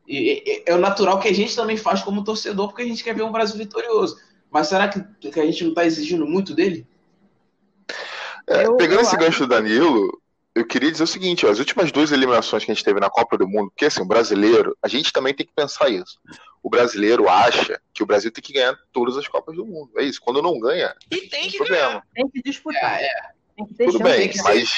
[0.06, 3.04] E, e- é o natural que a gente também faz como torcedor, porque a gente
[3.04, 4.16] quer ver um Brasil vitorioso.
[4.50, 6.86] Mas será que, que a gente não está exigindo muito dele?
[8.48, 10.20] É, Eu- pegando eu esse acho- gancho do Danilo,
[10.58, 13.08] eu queria dizer o seguinte: ó, as últimas duas eliminações que a gente teve na
[13.10, 16.18] Copa do Mundo, porque assim, o brasileiro, a gente também tem que pensar isso.
[16.62, 19.90] O brasileiro acha que o Brasil tem que ganhar todas as Copas do Mundo.
[19.96, 20.20] É isso.
[20.20, 21.88] Quando não ganha, E tem tem que problema.
[21.88, 22.02] ganhar.
[22.14, 23.00] Tem que disputar.
[23.00, 23.08] É,
[23.56, 24.72] Tem que ter Tudo bem, tem que ser- mas,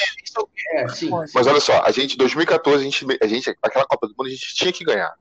[0.73, 1.09] é, sim.
[1.33, 4.27] mas olha só, a gente, em 2014, a gente, a gente, aquela Copa do Mundo,
[4.27, 5.13] a gente tinha que ganhar.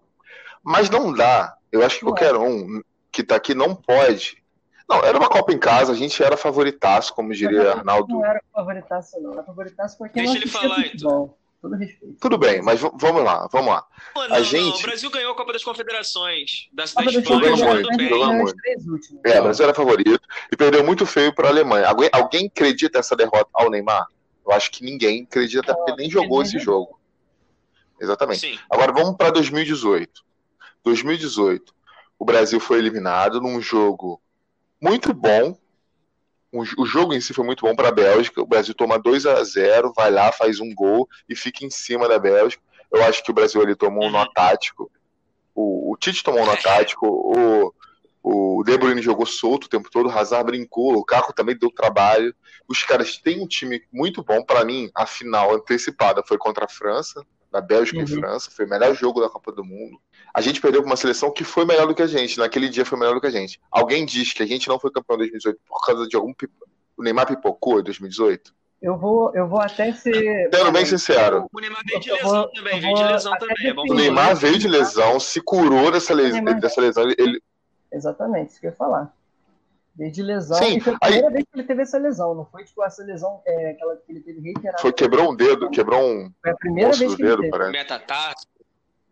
[0.62, 1.54] Mas não dá.
[1.72, 2.16] Eu acho que Não é.
[2.16, 4.39] qualquer um que tá aqui não pode.
[4.90, 8.12] Não, era uma Copa em casa, a gente era favoritaço, como diria Arnaldo.
[8.12, 9.32] Não era favoritaço, não.
[9.34, 11.30] Era favoritaço pra quem Deixa não ele falar.
[11.62, 12.16] Todo respeito.
[12.18, 13.86] Tudo bem, mas vamos lá, vamos lá.
[14.16, 16.68] Não, A não, gente- o Brasil ganhou a Copa das Confederações.
[16.72, 18.56] Da, da Espanha, Jogando muito, jogando muito.
[18.56, 19.20] três últimas.
[19.26, 21.86] É, o Brasil era favorito e perdeu muito feio para a Alemanha.
[21.86, 24.06] Alguém, alguém acredita essa derrota ao Neymar?
[24.46, 26.98] Eu acho que ninguém acredita, até porque ele nem jogou esse jogo.
[28.00, 28.40] Exatamente.
[28.40, 28.58] Sim.
[28.70, 30.22] Agora vamos para 2018.
[30.82, 31.74] 2018,
[32.18, 34.18] o Brasil foi eliminado num jogo
[34.80, 35.56] muito bom.
[36.52, 38.42] O jogo em si foi muito bom para a Bélgica.
[38.42, 42.08] O Brasil toma 2 a 0 vai lá, faz um gol e fica em cima
[42.08, 42.62] da Bélgica.
[42.92, 44.12] Eu acho que o Brasil ali tomou um Uhum.
[44.12, 44.90] nó tático.
[45.54, 47.06] O, o Tite tomou um nó tático.
[47.06, 47.72] O,
[48.22, 50.08] o De Bruyne jogou solto o tempo todo.
[50.08, 50.94] O Hazard brincou.
[50.94, 52.34] O Caco também deu trabalho.
[52.66, 54.42] Os caras têm um time muito bom.
[54.44, 58.06] Para mim, a final antecipada foi contra a França, da Bélgica e Uhum.
[58.20, 58.50] França.
[58.50, 60.00] Foi o melhor jogo da Copa do Mundo.
[60.32, 62.38] A gente perdeu para uma seleção que foi melhor do que a gente.
[62.38, 63.60] Naquele dia foi melhor do que a gente.
[63.70, 66.32] Alguém diz que a gente não foi campeão em 2018 por causa de algum.
[66.32, 66.52] pip-
[66.96, 68.52] O Neymar pipocou em 2018?
[68.80, 70.48] Eu vou, eu vou até ser.
[70.54, 73.56] Sendo bem sincero, O Neymar veio de lesão vou- também, veio de lesão também.
[73.68, 73.94] é o.
[73.94, 76.32] Neymar veio de lesão, se curou dessa, les...
[76.32, 77.04] Neymar- dessa lesão.
[77.18, 77.42] Ele,
[77.92, 79.12] Exatamente, isso que eu ia falar.
[79.94, 80.56] Desde lesão.
[80.58, 82.82] Sim, e foi a aí- primeira vez que ele teve essa lesão, não foi tipo
[82.84, 84.78] essa lesão é, aquela que ele teve reiterada.
[84.80, 87.70] foi, quebrou um dedo, quebrou um Foi a primeira vez que ele dedo, teve.
[87.70, 88.46] Metatarso.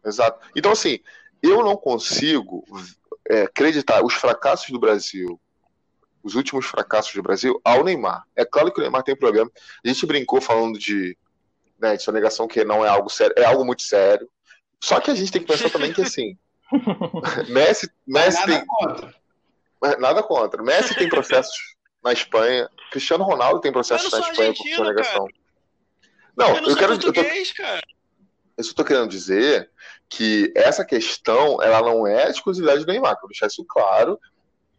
[0.04, 0.46] Exato.
[0.56, 1.00] Então, assim,
[1.42, 2.64] eu não consigo
[3.28, 5.38] é, acreditar os fracassos do Brasil,
[6.22, 8.24] os últimos fracassos do Brasil, ao Neymar.
[8.34, 9.50] É claro que o Neymar tem problema.
[9.84, 11.16] A gente brincou falando de,
[11.78, 14.28] né, de sonegação, que não é algo sério, é algo muito sério.
[14.80, 16.38] Só que a gente tem que pensar também que, assim,
[17.48, 19.14] Messi, Messi tem, contra.
[19.98, 20.62] Nada contra.
[20.62, 21.54] Messi tem processos
[22.02, 25.26] na Espanha, Cristiano Ronaldo tem processos na Espanha por sonegação.
[26.36, 26.92] Não, eu não eu quero.
[26.94, 27.82] Eu tô, português, cara.
[28.56, 29.70] eu só tô querendo dizer
[30.08, 34.18] que essa questão, ela não é exclusividade do Neymar, quero deixar isso claro.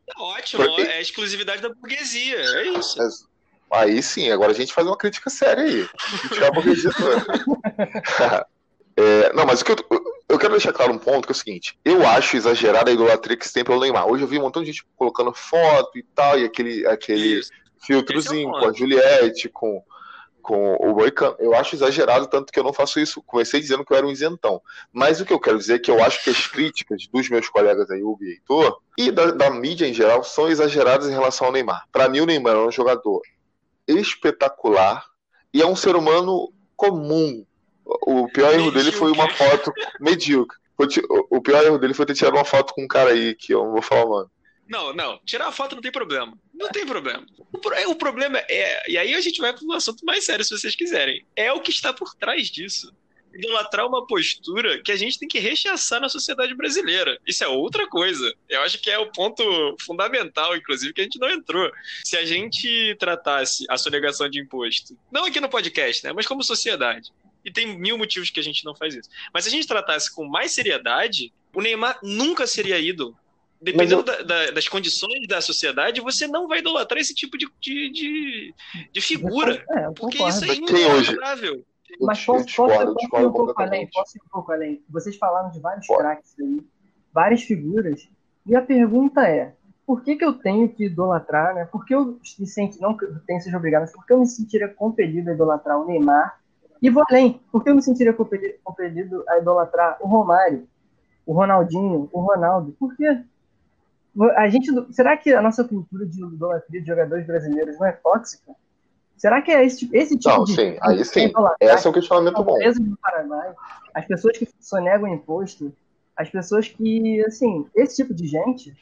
[0.08, 2.98] Tá ótimo, Porque- é exclusividade da burguesia, é isso.
[2.98, 3.28] Mas
[3.72, 5.88] aí sim, agora a gente faz uma crítica séria aí.
[6.30, 8.48] Tirar a burguesia toda.
[9.00, 9.78] É, não, mas o que eu,
[10.30, 13.36] eu quero deixar claro um ponto que é o seguinte: eu acho exagerada a idolatria
[13.36, 14.08] que se tem pelo Neymar.
[14.08, 17.52] Hoje eu vi um montão de gente colocando foto e tal, e aquele, aquele Isso.
[17.82, 18.72] filtrozinho é com a.
[18.72, 19.84] Juliette, com,
[20.40, 21.36] com o Moicano.
[21.40, 23.24] Eu acho exagerado, tanto que eu não faço isso.
[23.24, 24.62] Comecei dizendo que eu era um isentão.
[24.94, 27.50] Mas o que eu quero dizer é que eu acho que as críticas dos meus
[27.50, 31.48] colegas aí, Hugo e Heitor, e da, da mídia em geral, são exageradas em relação
[31.48, 31.86] ao Neymar.
[31.92, 33.22] Para mim, o Neymar é um jogador
[33.88, 35.06] espetacular
[35.52, 37.44] e é um ser humano comum.
[38.06, 40.58] O pior erro dele foi uma foto medíocre.
[40.78, 43.64] O- pior erro dele foi ter tirado uma foto com um cara aí, que eu
[43.64, 44.30] não vou falar o nome.
[44.68, 45.20] Não, não.
[45.26, 46.38] Tirar a foto não tem problema.
[46.54, 47.26] Não tem problema.
[47.52, 48.92] O, o problema é.
[48.92, 51.26] E aí a gente vai para um assunto mais sério, se vocês quiserem.
[51.36, 52.94] É o que está por trás disso.
[53.34, 57.18] Idolatrar uma postura que a gente tem que rechaçar na sociedade brasileira.
[57.28, 58.32] Isso é outra coisa.
[58.48, 59.44] Eu acho que é o ponto
[59.82, 61.72] fundamental, inclusive, que a gente não entrou.
[62.04, 66.12] Se a gente tratasse a sonegação de imposto, não aqui no podcast, né?
[66.14, 67.12] Mas como sociedade.
[67.44, 69.10] E tem mil motivos que a gente não faz isso.
[69.34, 73.18] Mas se a gente tratasse com mais seriedade, o Neymar nunca seria ídolo
[73.62, 74.04] dependendo eu...
[74.04, 78.56] da, da, das condições da sociedade, você não vai idolatrar esse tipo de, de, de,
[78.92, 79.64] de figura.
[79.72, 81.64] É, porque isso é inevitável.
[82.00, 83.90] Mas posso, posso, posso ir um pouco além?
[83.92, 84.82] Posso ir um pouco além?
[84.90, 86.62] Vocês falaram de vários craques aí,
[87.12, 88.08] várias figuras,
[88.46, 89.54] e a pergunta é,
[89.86, 91.66] por que, que eu tenho que idolatrar, né?
[91.66, 94.14] Por que eu me senti, não que eu tenho que ser obrigado, mas por que
[94.14, 96.40] eu me sentiria compelido a idolatrar o Neymar?
[96.82, 100.68] E vou além, por que eu me sentiria compelido, a idolatrar o Romário,
[101.26, 102.76] o Ronaldinho, o Ronaldo?
[102.80, 103.22] Por quê?
[104.36, 108.54] a gente, será que a nossa cultura de idolatria de jogadores brasileiros não é tóxica?
[109.16, 110.56] Será que é esse, esse tipo não, de.
[110.56, 111.32] Sim, aí sim.
[111.60, 112.58] Esse é um questionamento bom.
[112.58, 113.54] Do Paraguai,
[113.94, 115.74] as pessoas que sonegam imposto,
[116.16, 118.74] as pessoas que, assim, esse tipo de gente,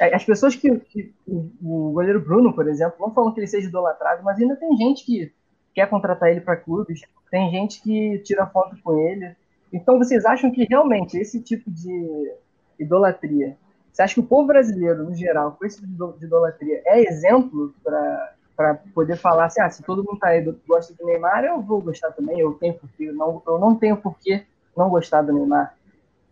[0.00, 3.68] as pessoas que, que o, o, goleiro Bruno, por exemplo, não falam que ele seja
[3.68, 5.32] idolatrado, mas ainda tem gente que
[5.80, 9.34] quer contratar ele para clubes, tem gente que tira foto com ele.
[9.72, 12.32] Então, vocês acham que realmente esse tipo de
[12.78, 13.56] idolatria
[13.98, 17.74] você acha que o povo brasileiro, no geral, com esse tipo de idolatria, é exemplo
[17.82, 21.80] para poder falar assim, ah, se todo mundo tá aí gosta do Neymar, eu vou
[21.80, 24.44] gostar também, eu tenho porquê, não, eu não tenho porquê
[24.76, 25.74] não gostar do Neymar.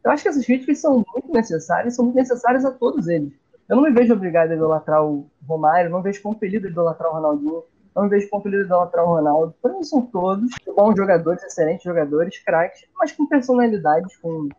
[0.04, 3.32] Eu acho que essas críticas são muito necessárias, são muito necessárias a todos eles.
[3.68, 7.14] Eu não me vejo obrigado a idolatrar o Romário, não vejo compelido a idolatrar o
[7.14, 7.64] Ronaldinho,
[7.96, 9.54] não me vejo compelido a idolatrar o Ronaldo.
[9.62, 14.50] Para mim são todos bons jogadores, excelentes jogadores, craques, mas com personalidades, com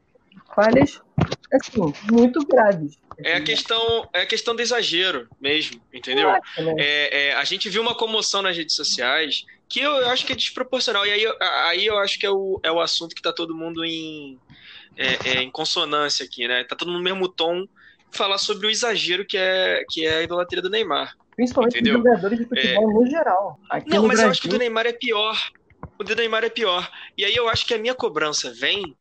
[0.56, 1.00] falhas
[1.54, 2.97] assim, muito graves.
[3.19, 6.30] É a questão, é a questão do exagero mesmo, entendeu?
[6.78, 10.34] É, é, a gente viu uma comoção nas redes sociais que eu, eu acho que
[10.34, 11.06] é desproporcional.
[11.06, 11.23] E aí,
[11.67, 14.39] aí eu acho que é o, é o assunto que está todo mundo em,
[14.95, 16.63] é, é, em consonância aqui, né?
[16.63, 17.67] Tá todo mundo no mesmo tom
[18.12, 21.15] falar sobre o exagero que é, que é a idolatria do Neymar.
[21.38, 22.93] Principalmente os jogadores de futebol é...
[22.93, 23.60] no geral.
[23.69, 24.26] Aqui não, no mas Brasil...
[24.26, 25.52] eu acho que o do Neymar é pior.
[26.00, 26.91] O do Neymar é pior.
[27.15, 28.97] E aí eu acho que a minha cobrança vem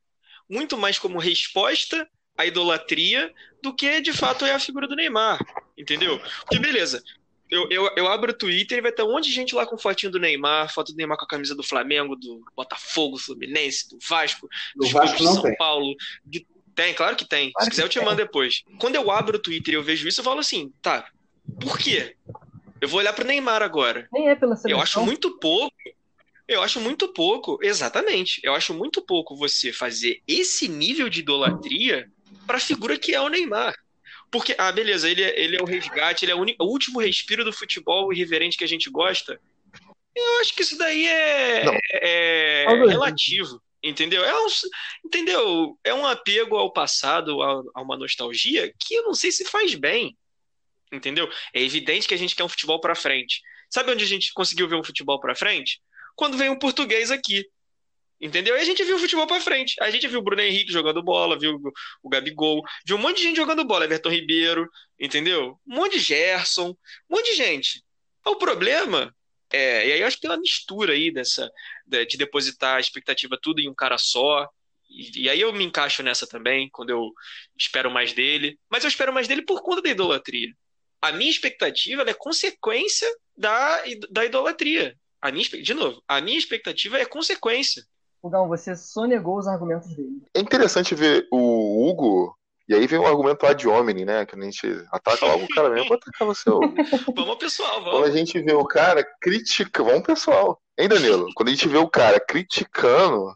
[0.48, 5.38] muito mais como resposta à idolatria do que de fato é a figura do Neymar,
[5.78, 6.20] entendeu?
[6.42, 7.02] Porque beleza,
[7.50, 9.78] eu, eu, eu, abro o Twitter e vai ter um monte de gente lá com
[9.78, 13.98] fotinho do Neymar, foto do Neymar com a camisa do Flamengo, do Botafogo, Fluminense, do
[14.06, 14.46] Vasco,
[14.76, 15.56] do Vasco de São tem.
[15.56, 15.94] Paulo.
[16.22, 16.46] De...
[16.74, 17.50] Tem, claro que tem.
[17.52, 18.62] Claro Se quiser, eu te mando depois.
[18.78, 21.08] Quando eu abro o Twitter e eu vejo isso, eu falo assim, tá,
[21.60, 22.16] por quê?
[22.80, 24.08] Eu vou olhar pro Neymar agora.
[24.12, 24.78] Nem é pela seleção.
[24.78, 25.72] Eu acho muito pouco
[26.48, 28.40] eu acho muito pouco, exatamente.
[28.42, 32.08] Eu acho muito pouco você fazer esse nível de idolatria
[32.46, 33.74] para a figura que é o Neymar.
[34.30, 37.00] Porque, ah, beleza, ele é, ele é o resgate, ele é o, único, o último
[37.00, 39.40] respiro do futebol irreverente que a gente gosta.
[40.14, 44.24] Eu acho que isso daí é, é, é relativo, entendeu?
[44.24, 44.46] É um,
[45.04, 45.78] entendeu?
[45.82, 49.74] É um apego ao passado, a, a uma nostalgia que eu não sei se faz
[49.74, 50.16] bem,
[50.92, 51.28] entendeu?
[51.52, 53.40] É evidente que a gente quer um futebol para frente.
[53.70, 55.80] Sabe onde a gente conseguiu ver um futebol para frente?
[56.16, 57.46] quando veio um português aqui.
[58.18, 58.56] Entendeu?
[58.56, 59.76] E a gente viu o futebol para frente.
[59.78, 61.60] A gente viu o Bruno Henrique jogando bola, viu
[62.02, 64.66] o Gabigol, viu um monte de gente jogando bola, Everton Ribeiro,
[64.98, 65.60] entendeu?
[65.66, 67.84] Um monte de Gerson, um monte de gente.
[68.24, 69.14] O problema
[69.52, 71.48] é, e aí eu acho que tem uma mistura aí dessa
[71.86, 74.48] de depositar a expectativa tudo em um cara só.
[74.88, 77.12] E, e aí eu me encaixo nessa também, quando eu
[77.54, 78.58] espero mais dele.
[78.70, 80.54] Mas eu espero mais dele por conta da idolatria.
[81.00, 84.96] A minha expectativa é consequência da, da idolatria.
[85.20, 87.84] A minha, de novo, a minha expectativa é consequência.
[88.20, 90.22] Fugão, você sonegou os argumentos dele.
[90.34, 92.36] É interessante ver o Hugo,
[92.68, 94.26] e aí vem o argumento ad hominem, né?
[94.26, 96.50] Que a gente ataca logo o cara mesmo pra atacar você.
[97.14, 97.90] vamos pessoal, vamos.
[97.90, 99.88] Quando a gente vê o cara criticando.
[99.88, 100.60] Vamos pessoal.
[100.76, 101.28] Hein, Danilo?
[101.34, 103.32] Quando a gente vê o cara criticando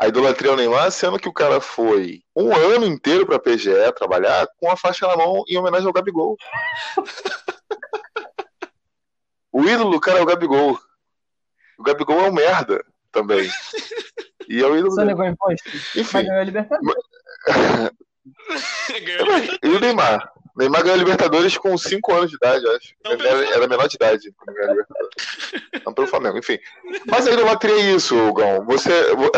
[0.00, 4.48] a idolatria ao Neymar, sendo que o cara foi um ano inteiro pra PGE trabalhar
[4.56, 6.38] com a faixa na mão em homenagem ao Gabigol.
[9.52, 10.80] o ídolo do cara é o Gabigol.
[11.78, 13.46] O Gabigol é um merda também.
[14.48, 14.94] E é o ídolo.
[14.94, 15.68] Só negou imposto?
[15.94, 16.10] Enfim.
[16.14, 17.04] Mas ganhou a Libertadores.
[19.62, 20.32] e o Neymar?
[20.60, 22.94] Neymar ganhou a Libertadores com 5 anos de idade, acho.
[23.04, 25.82] Ele era, era menor de idade quando ganhou a Libertadores.
[25.84, 26.58] Não pelo Flamengo, enfim.
[27.06, 28.64] Mas a idolatria é isso, Gão.
[28.66, 28.90] Você,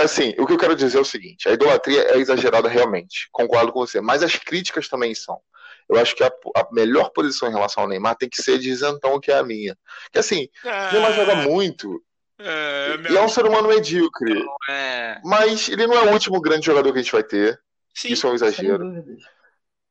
[0.03, 3.29] assim, o que eu quero dizer é o seguinte: a idolatria é exagerada realmente.
[3.31, 4.01] Concordo com você.
[4.01, 5.41] Mas as críticas também são.
[5.89, 8.70] Eu acho que a, a melhor posição em relação ao Neymar tem que ser de
[8.70, 9.77] isentão, que é a minha.
[10.11, 12.03] Que assim, o Neymar joga muito.
[12.39, 14.45] É, e é um ser humano medíocre.
[14.68, 15.20] É...
[15.25, 17.61] Mas ele não é o último grande jogador que a gente vai ter.
[17.95, 19.05] Sim, Isso é um exagero.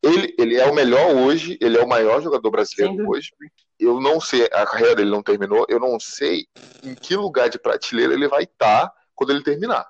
[0.01, 3.31] Ele, ele é o melhor hoje, ele é o maior jogador brasileiro hoje.
[3.79, 6.47] Eu não sei, a carreira dele não terminou, eu não sei
[6.83, 9.87] em que lugar de prateleira ele vai estar tá quando ele terminar.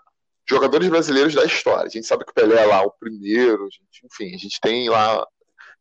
[0.47, 1.86] Jogadores brasileiros da história.
[1.86, 4.89] A gente sabe que o Pelé é lá o primeiro, gente, enfim, a gente tem
[4.89, 5.26] lá.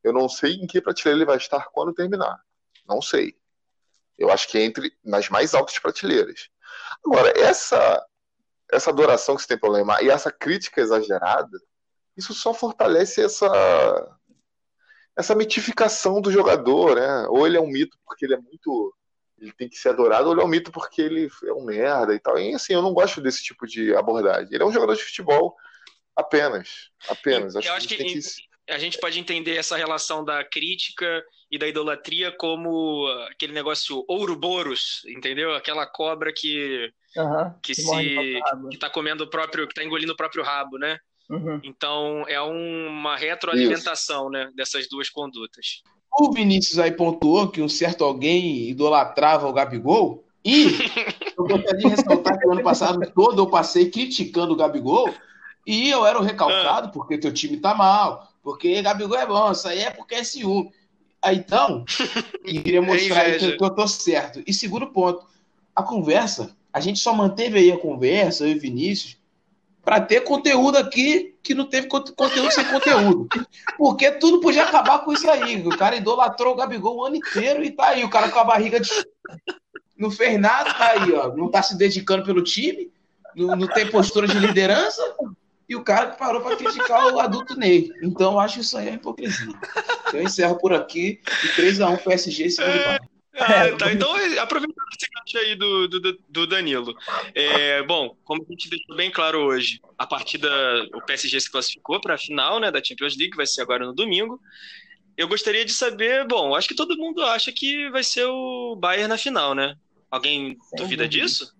[0.02, 2.38] Eu não sei em que prateleira ele vai estar quando terminar.
[2.86, 3.34] Não sei.
[4.16, 6.48] Eu acho que é entre nas mais altas prateleiras.
[7.04, 8.04] Agora, essa
[8.72, 11.58] essa adoração que você tem pelo Neymar e essa crítica exagerada,
[12.16, 13.48] isso só fortalece essa
[15.16, 17.26] essa mitificação do jogador, né?
[17.28, 18.94] Ou ele é um mito porque ele é muito
[19.38, 22.14] ele tem que ser adorado, ou ele é um mito porque ele é um merda
[22.14, 22.38] e tal.
[22.38, 24.52] E assim, eu não gosto desse tipo de abordagem.
[24.52, 25.56] Ele é um jogador de futebol
[26.14, 27.54] apenas, apenas.
[27.54, 28.20] Eu acho, acho que, que,
[28.68, 35.02] a gente pode entender essa relação da crítica e da idolatria como aquele negócio Ouroboros,
[35.06, 35.54] entendeu?
[35.54, 38.40] Aquela cobra que uhum, que, que se
[38.70, 40.98] que tá comendo o próprio, que tá engolindo o próprio rabo, né?
[41.30, 41.60] Uhum.
[41.62, 44.30] Então é uma retroalimentação, Isso.
[44.30, 45.82] né, dessas duas condutas.
[46.18, 50.24] O Vinícius aí pontuou que um certo alguém idolatrava o Gabigol.
[50.44, 50.64] E
[51.38, 55.14] eu gostaria de ressaltar que o ano passado todo eu passei criticando o Gabigol
[55.66, 56.90] e eu era o recalcado ah.
[56.90, 60.72] porque teu time tá mal, porque Gabigol é bom, isso aí é porque é ciúme.
[61.22, 61.84] Aí, então,
[62.44, 64.42] eu queria mostrar é que eu tô certo.
[64.46, 65.24] E segundo ponto,
[65.76, 69.19] a conversa, a gente só manteve aí a conversa, eu e Vinícius,
[69.84, 73.28] para ter conteúdo aqui que não teve conteúdo sem conteúdo.
[73.78, 75.66] Porque tudo podia acabar com isso aí.
[75.66, 78.04] O cara idolatrou o Gabigol o ano inteiro e tá aí.
[78.04, 78.90] O cara com a barriga de.
[79.96, 81.34] Não fez nada, tá aí, ó.
[81.34, 82.90] Não tá se dedicando pelo time,
[83.34, 85.02] não, não tem postura de liderança.
[85.68, 87.90] E o cara parou para criticar o adulto Ney.
[88.02, 89.54] Então eu acho isso aí é hipocrisia.
[90.12, 91.20] Eu encerro por aqui.
[91.44, 92.98] E 3x1 PSG segundo é...
[93.40, 93.92] Ah, é, tá.
[93.92, 96.94] Então, aproveitando esse gancho aí do, do, do Danilo.
[97.34, 100.48] É, bom, como a gente deixou bem claro hoje, a partida,
[100.94, 103.94] o PSG se classificou para a final né, da Champions League, vai ser agora no
[103.94, 104.40] domingo.
[105.16, 109.08] Eu gostaria de saber, bom, acho que todo mundo acha que vai ser o Bayern
[109.08, 109.76] na final, né?
[110.10, 111.54] Alguém duvida disso?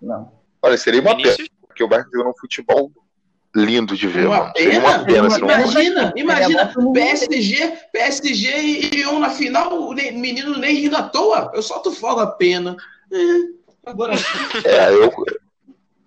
[0.00, 0.32] Não.
[0.62, 2.92] Olha, seria uma pena, porque o Bayern jogou um futebol
[3.54, 4.26] lindo de ver.
[4.26, 10.74] Uma pena, uma pena imagina, imagina, PSG, PSG e um na final, o menino nem
[10.74, 11.50] rindo à toa.
[11.54, 12.76] Eu solto fogo a pena.
[13.12, 14.14] É, agora.
[14.64, 15.12] É, eu,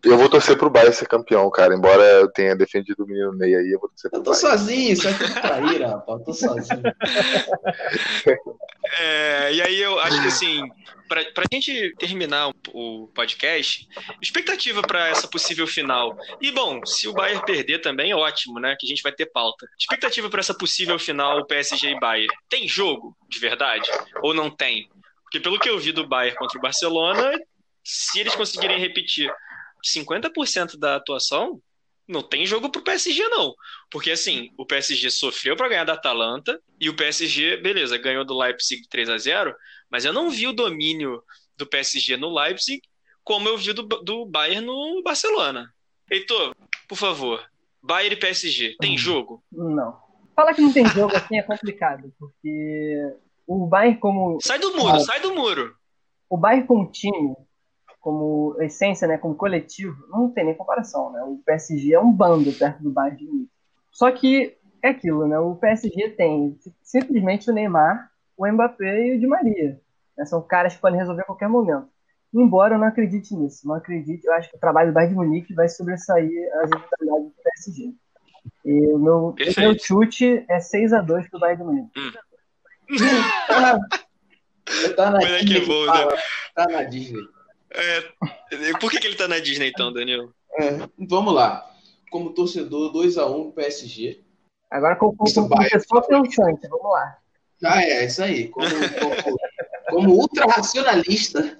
[0.04, 1.74] eu vou torcer pro Bayern ser campeão, cara.
[1.74, 4.49] Embora eu tenha defendido o menino Ney aí, eu vou torcer pro Eu tô Bayern.
[4.49, 6.20] sozinho, isso é traíra, rapaz.
[6.20, 6.82] Eu tô sozinho.
[8.99, 10.62] É, e aí eu acho que assim,
[11.08, 13.88] pra, pra gente terminar o, o podcast,
[14.22, 16.18] expectativa para essa possível final.
[16.41, 18.76] E bom, se o Bayern perder também, ótimo, né?
[18.78, 19.66] Que a gente vai ter pauta.
[19.80, 22.28] Expectativa para essa possível final PSG e Bayern.
[22.49, 23.89] Tem jogo de verdade?
[24.22, 24.89] Ou não tem?
[25.24, 27.32] Porque pelo que eu vi do Bayern contra o Barcelona,
[27.84, 29.32] se eles conseguirem repetir
[29.84, 31.62] 50% da atuação,
[32.08, 33.54] não tem jogo pro PSG, não.
[33.90, 38.38] Porque, assim, o PSG sofreu para ganhar da Atalanta e o PSG, beleza, ganhou do
[38.38, 39.56] Leipzig 3 a 0
[39.90, 41.22] mas eu não vi o domínio
[41.56, 42.82] do PSG no Leipzig
[43.24, 45.74] como eu vi do, do Bayern no Barcelona.
[46.10, 46.54] Heitor,
[46.88, 47.42] por favor,
[47.82, 49.44] Bayern e PSG, tem jogo?
[49.52, 49.98] Não.
[50.36, 53.16] Falar que não tem jogo assim é complicado, porque
[53.48, 54.40] o Bayern como...
[54.42, 55.76] Sai do muro, ah, sai do muro!
[56.30, 57.36] O Bayern como time
[58.04, 61.24] como essência, né, como coletivo, não tem nem comparação, né?
[61.24, 63.51] O PSG é um bando perto do Bayern de Munique.
[63.89, 65.39] Só que é aquilo, né?
[65.39, 69.80] O PSG tem simplesmente o Neymar, o Mbappé e o Di Maria.
[70.18, 70.26] Né?
[70.26, 71.88] São caras que podem resolver a qualquer momento.
[72.34, 75.20] Embora eu não acredite nisso, não acredite, eu acho que o trabalho do Bayern de
[75.22, 77.93] Munique vai sobressair as eventualidades do PSG.
[78.66, 81.91] E o meu, meu chute é 6 a 2 pro Bayern de Munique.
[81.97, 82.12] Hum.
[84.97, 86.18] tá na Disney, que bom, né?
[86.54, 87.22] Tá na Disney.
[87.74, 90.30] É, por que, que ele tá na Disney então, Daniel?
[90.59, 91.69] É, vamos lá.
[92.11, 94.21] Como torcedor, 2x1 PSG.
[94.69, 97.17] Agora com, com pessoa pensante, vamos lá.
[97.63, 98.49] Ah, é, isso aí.
[98.49, 99.38] Como, como,
[99.89, 101.57] como ultra-racionalista,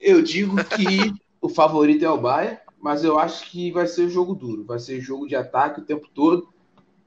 [0.00, 4.10] eu digo que o favorito é o Bayern, mas eu acho que vai ser um
[4.10, 4.64] jogo duro.
[4.64, 6.52] Vai ser jogo de ataque o tempo todo.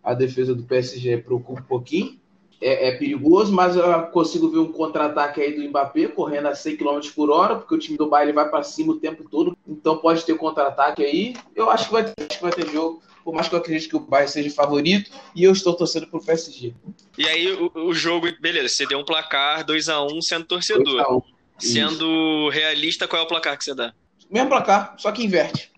[0.03, 2.19] A defesa do PSG preocupa um pouquinho
[2.61, 6.77] é, é, perigoso, mas eu consigo ver um contra-ataque aí do Mbappé correndo a 100
[6.77, 9.97] km por hora, porque o time do Bayern vai para cima o tempo todo, então
[9.97, 11.35] pode ter contra-ataque aí.
[11.55, 13.95] Eu acho que, vai ter, que vai ter jogo, por mais que eu acredite que
[13.95, 16.73] o Bayern seja favorito, e eu estou torcendo pro PSG.
[17.17, 21.23] E aí o, o jogo, beleza, você deu um placar 2x1 um, sendo torcedor.
[21.59, 23.91] Sendo realista, qual é o placar que você dá?
[24.29, 25.71] Mesmo placar, só que inverte.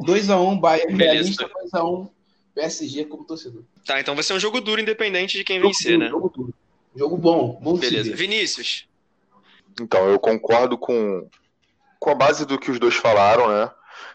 [0.00, 1.12] 2x1 um, Bayern beleza.
[1.12, 2.08] realista, 2x1
[2.54, 3.62] PSG como torcedor.
[3.84, 6.10] Tá, então vai ser um jogo duro, independente de quem jogo vencer, duro, né?
[6.10, 6.54] Jogo duro.
[6.96, 8.14] Jogo bom, bom Beleza.
[8.14, 8.88] Vinícius.
[9.80, 11.28] Então, eu concordo com,
[11.98, 13.70] com a base do que os dois falaram, né?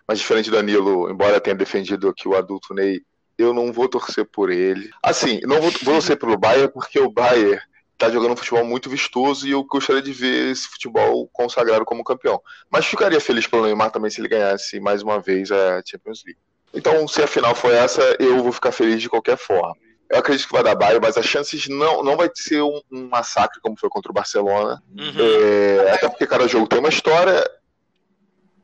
[0.07, 3.01] Mas diferente do Danilo, embora tenha defendido que o adulto Ney
[3.37, 4.89] eu não vou torcer por ele.
[5.01, 7.59] Assim, não vou, vou torcer pelo Bayern porque o Bayern
[7.97, 12.03] tá jogando um futebol muito vistoso e eu gostaria de ver esse futebol consagrado como
[12.03, 12.41] campeão.
[12.69, 16.39] Mas ficaria feliz pelo Neymar também se ele ganhasse mais uma vez a Champions League.
[16.74, 19.76] Então, se a final for essa, eu vou ficar feliz de qualquer forma.
[20.09, 23.07] Eu acredito que vai dar Bayern, mas as chances não, não vai ser um, um
[23.07, 24.82] massacre como foi contra o Barcelona.
[24.97, 25.13] Uhum.
[25.17, 27.47] É, até porque cada jogo tem uma história.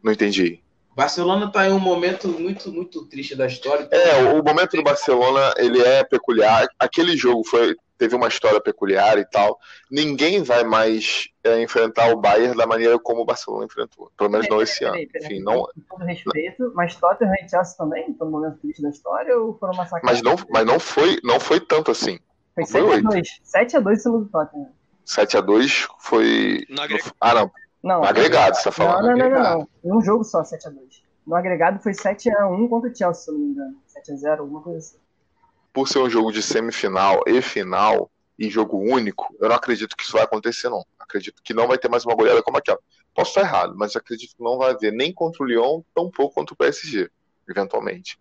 [0.03, 0.63] Não entendi.
[0.95, 3.87] Barcelona está em um momento muito, muito triste da história.
[3.91, 6.67] É, o momento do Barcelona ele é peculiar.
[6.79, 9.57] Aquele jogo foi teve uma história peculiar e tal.
[9.89, 14.11] Ninguém vai mais é, enfrentar o Bayern da maneira como o Barcelona enfrentou.
[14.17, 14.97] Pelo menos não esse ano.
[14.97, 15.63] Enfim, não...
[15.87, 19.57] Com todo respeito, mas Tottenham e Chelsea também estão no momento triste da história ou
[19.57, 20.21] foram massacrados?
[20.21, 22.19] Mas não, mas não foi, não foi tanto assim.
[22.53, 23.23] Foi 7x2.
[23.43, 24.69] 7x2 em cima do Tottenham.
[25.05, 26.65] 7x2 foi.
[26.69, 27.15] No agregado.
[27.19, 27.51] Ah, não.
[27.83, 29.05] Não, no agregado, você tá falando.
[29.05, 29.97] Não, não, não, não, não.
[29.97, 31.03] Um jogo só, 7x2.
[31.27, 33.75] No agregado foi 7x1 contra o Chelsea, se não me engano.
[33.95, 35.04] 7x0, alguma coisa assim
[35.75, 38.09] por ser um jogo de semifinal e final
[38.39, 40.85] e jogo único, eu não acredito que isso vai acontecer, não.
[40.97, 42.79] Acredito que não vai ter mais uma goleada como aquela.
[43.13, 46.33] Posso estar errado, mas acredito que não vai haver nem contra o Lyon, tão pouco
[46.33, 47.09] contra o PSG,
[47.49, 48.17] eventualmente.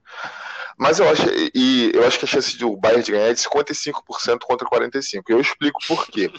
[0.77, 1.23] Mas eu acho,
[1.55, 5.23] e eu acho que a chance do Bayern de ganhar é de 55% contra 45%.
[5.29, 6.33] Eu explico por quê.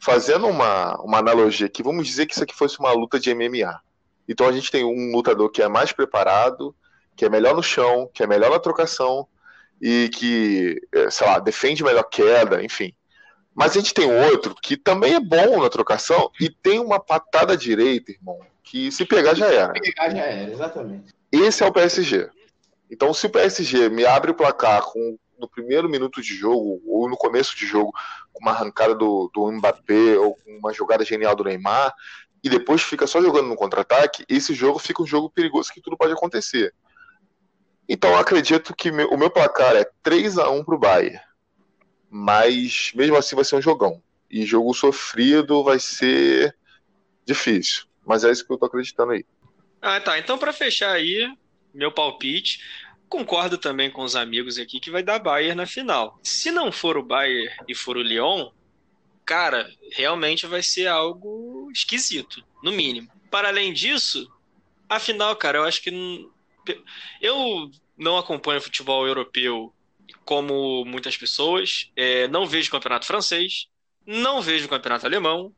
[0.00, 3.80] Fazendo uma, uma analogia aqui, vamos dizer que isso aqui fosse uma luta de MMA.
[4.28, 6.74] Então a gente tem um lutador que é mais preparado,
[7.16, 9.26] que é melhor no chão, que é melhor na trocação,
[9.80, 12.92] e que, é, sei lá, defende melhor queda, enfim.
[13.54, 17.56] Mas a gente tem outro que também é bom na trocação e tem uma patada
[17.56, 19.72] direita, irmão, que se pegar já era.
[19.74, 21.14] Se pegar já era, exatamente.
[21.32, 22.30] Esse é o PSG.
[22.90, 27.08] Então, se o PSG me abre o placar com, no primeiro minuto de jogo ou
[27.08, 27.92] no começo de jogo
[28.32, 31.92] com uma arrancada do, do Mbappé ou com uma jogada genial do Neymar
[32.42, 35.96] e depois fica só jogando no contra-ataque, esse jogo fica um jogo perigoso que tudo
[35.96, 36.72] pode acontecer.
[37.88, 41.18] Então acredito que o meu placar é 3 a 1 pro Bayern.
[42.10, 44.02] Mas mesmo assim vai ser um jogão.
[44.30, 46.54] E jogo sofrido vai ser
[47.24, 47.84] difícil.
[48.04, 49.24] Mas é isso que eu tô acreditando aí.
[49.80, 50.18] Ah, tá.
[50.18, 51.26] Então para fechar aí,
[51.72, 52.60] meu palpite,
[53.08, 56.18] concordo também com os amigos aqui que vai dar Bayern na final.
[56.22, 58.50] Se não for o Bayern e for o Lyon,
[59.24, 63.10] cara, realmente vai ser algo esquisito, no mínimo.
[63.30, 64.30] Para além disso,
[64.88, 65.90] a final, cara, eu acho que
[67.20, 69.72] eu não acompanho futebol europeu
[70.24, 71.90] como muitas pessoas.
[71.96, 73.68] É, não vejo campeonato francês,
[74.06, 75.52] não vejo campeonato alemão.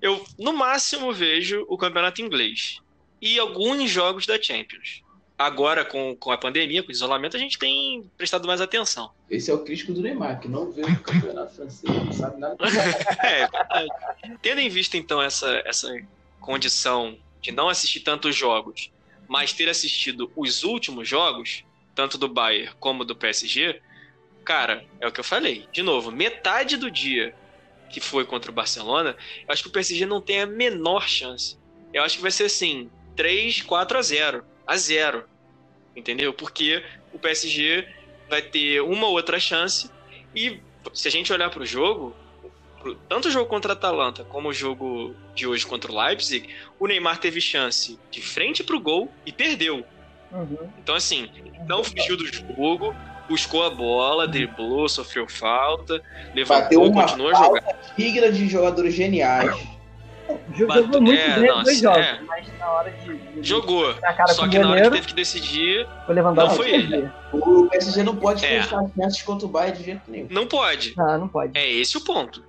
[0.00, 2.78] Eu, no máximo, vejo o campeonato inglês
[3.20, 5.02] e alguns jogos da Champions.
[5.38, 9.10] Agora, com, com a pandemia, com o isolamento, a gente tem prestado mais atenção.
[9.28, 12.56] Esse é o crítico do Neymar, que não vê o campeonato francês, não sabe nada.
[13.24, 13.48] é,
[14.40, 15.88] Tendo em vista, então, essa, essa
[16.40, 18.90] condição de não assistir tantos jogos
[19.32, 21.64] mas ter assistido os últimos jogos,
[21.94, 23.80] tanto do Bayern como do PSG,
[24.44, 25.66] cara, é o que eu falei.
[25.72, 27.34] De novo, metade do dia
[27.88, 29.16] que foi contra o Barcelona,
[29.46, 31.56] eu acho que o PSG não tem a menor chance.
[31.94, 35.24] Eu acho que vai ser assim, 3, 4 a 0, a 0.
[35.96, 36.34] Entendeu?
[36.34, 37.88] Porque o PSG
[38.28, 39.90] vai ter uma outra chance
[40.36, 40.60] e
[40.92, 42.14] se a gente olhar para o jogo,
[43.08, 46.86] tanto o jogo contra a Atalanta como o jogo de hoje contra o Leipzig, o
[46.86, 49.84] Neymar teve chance de frente pro gol e perdeu.
[50.32, 50.70] Uhum.
[50.78, 51.30] Então, assim,
[51.66, 52.94] não fugiu do jogo,
[53.28, 56.02] buscou a bola, driblou, sofreu falta,
[56.34, 57.78] levantou, uma continuou a jogar.
[57.96, 59.72] digna de jogadores geniais.
[60.54, 62.20] Jogou muito é, bem nossa, dois jogos, é.
[62.26, 63.16] mas na hora de.
[63.16, 63.94] de Jogou.
[64.28, 67.10] Só que na hora que teve que decidir, foi não foi ele.
[67.32, 68.62] O PSG não pode é.
[68.62, 70.28] fechar chances contra o Bayern de jeito nenhum.
[70.30, 70.94] Não pode.
[70.98, 71.58] Ah, não pode.
[71.58, 72.42] É esse o ponto.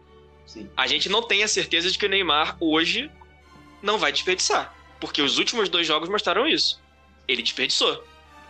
[0.46, 0.70] Sim.
[0.76, 3.10] A gente não tem a certeza de que o Neymar hoje
[3.82, 4.74] não vai desperdiçar.
[5.00, 6.82] Porque os últimos dois jogos mostraram isso.
[7.28, 8.04] Ele desperdiçou.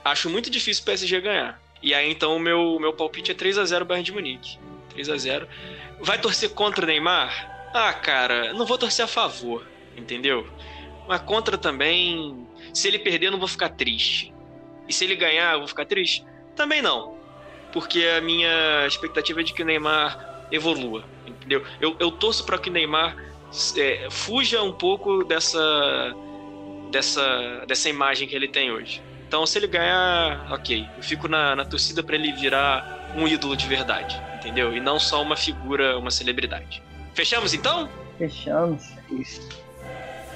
[0.04, 1.62] Acho muito difícil o PSG ganhar.
[1.82, 4.58] E aí então o meu, meu palpite é 3 a 0 Bayern de Munique.
[4.90, 5.48] 3 a 0
[6.00, 7.72] Vai torcer contra o Neymar?
[7.74, 9.66] Ah, cara, não vou torcer a favor,
[9.98, 10.48] entendeu?
[11.08, 12.48] Mas contra também.
[12.74, 14.34] Se ele perder, não vou ficar triste.
[14.88, 16.26] E se ele ganhar, eu vou ficar triste?
[16.56, 17.18] Também não.
[17.72, 21.04] Porque a minha expectativa é de que o Neymar evolua
[21.44, 21.64] entendeu?
[21.82, 23.16] Eu, eu torço para que o Neymar
[23.78, 26.16] é, fuja um pouco dessa,
[26.92, 29.02] dessa, dessa imagem que ele tem hoje.
[29.28, 30.88] Então, se ele ganhar, ok.
[30.96, 34.76] Eu fico na, na torcida para ele virar um ídolo de verdade, entendeu?
[34.76, 36.82] E não só uma figura, uma celebridade.
[37.14, 37.90] Fechamos então?
[38.18, 38.92] Fechamos.
[39.12, 39.50] Isso.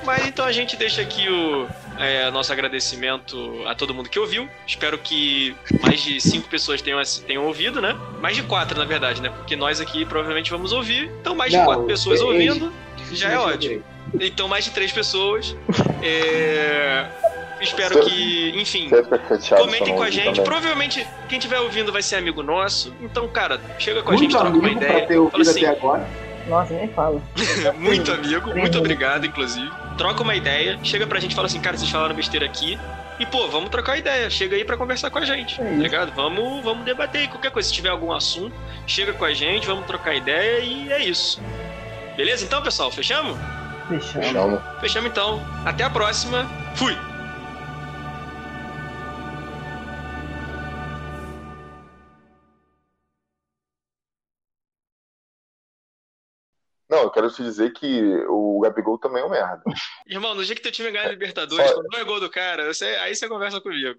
[0.03, 1.67] Mas então a gente deixa aqui o
[1.99, 4.47] é, nosso agradecimento a todo mundo que ouviu.
[4.65, 7.95] Espero que mais de cinco pessoas tenham, tenham ouvido, né?
[8.21, 9.29] Mais de quatro, na verdade, né?
[9.29, 11.11] Porque nós aqui provavelmente vamos ouvir.
[11.21, 12.71] Então, mais de Não, quatro pessoas ouvindo
[13.11, 13.83] já é ótimo.
[14.19, 15.55] Então, mais de três pessoas.
[16.01, 17.05] É...
[17.59, 18.89] espero que, enfim,
[19.57, 20.25] comentem com a gente.
[20.25, 20.43] Também.
[20.43, 22.93] Provavelmente, quem estiver ouvindo vai ser amigo nosso.
[23.01, 25.07] Então, cara, chega com a gente, troca uma ideia.
[25.07, 26.26] Fala assim, até agora.
[26.47, 27.21] Nossa, nem fala.
[27.77, 29.69] muito amigo, muito obrigado, inclusive.
[29.97, 32.79] Troca uma ideia, chega pra gente e fala assim, cara, vocês falaram besteira aqui.
[33.19, 34.29] E, pô, vamos trocar ideia.
[34.29, 35.59] Chega aí para conversar com a gente.
[35.59, 36.13] É tá ligado?
[36.13, 37.27] Vamos, vamos debater aí.
[37.27, 41.03] Qualquer coisa, se tiver algum assunto, chega com a gente, vamos trocar ideia e é
[41.03, 41.41] isso.
[42.15, 42.91] Beleza então, pessoal?
[42.91, 43.35] Fechamos?
[43.89, 44.59] Fechamos.
[44.81, 45.41] Fechamos então.
[45.65, 46.47] Até a próxima.
[46.75, 46.95] Fui!
[57.07, 59.63] Eu quero te dizer que o Gabigol também é um merda.
[60.05, 62.71] Irmão, no dia que teu time ganha a Libertadores, quando não é gol do cara,
[62.71, 63.95] você, aí você conversa comigo.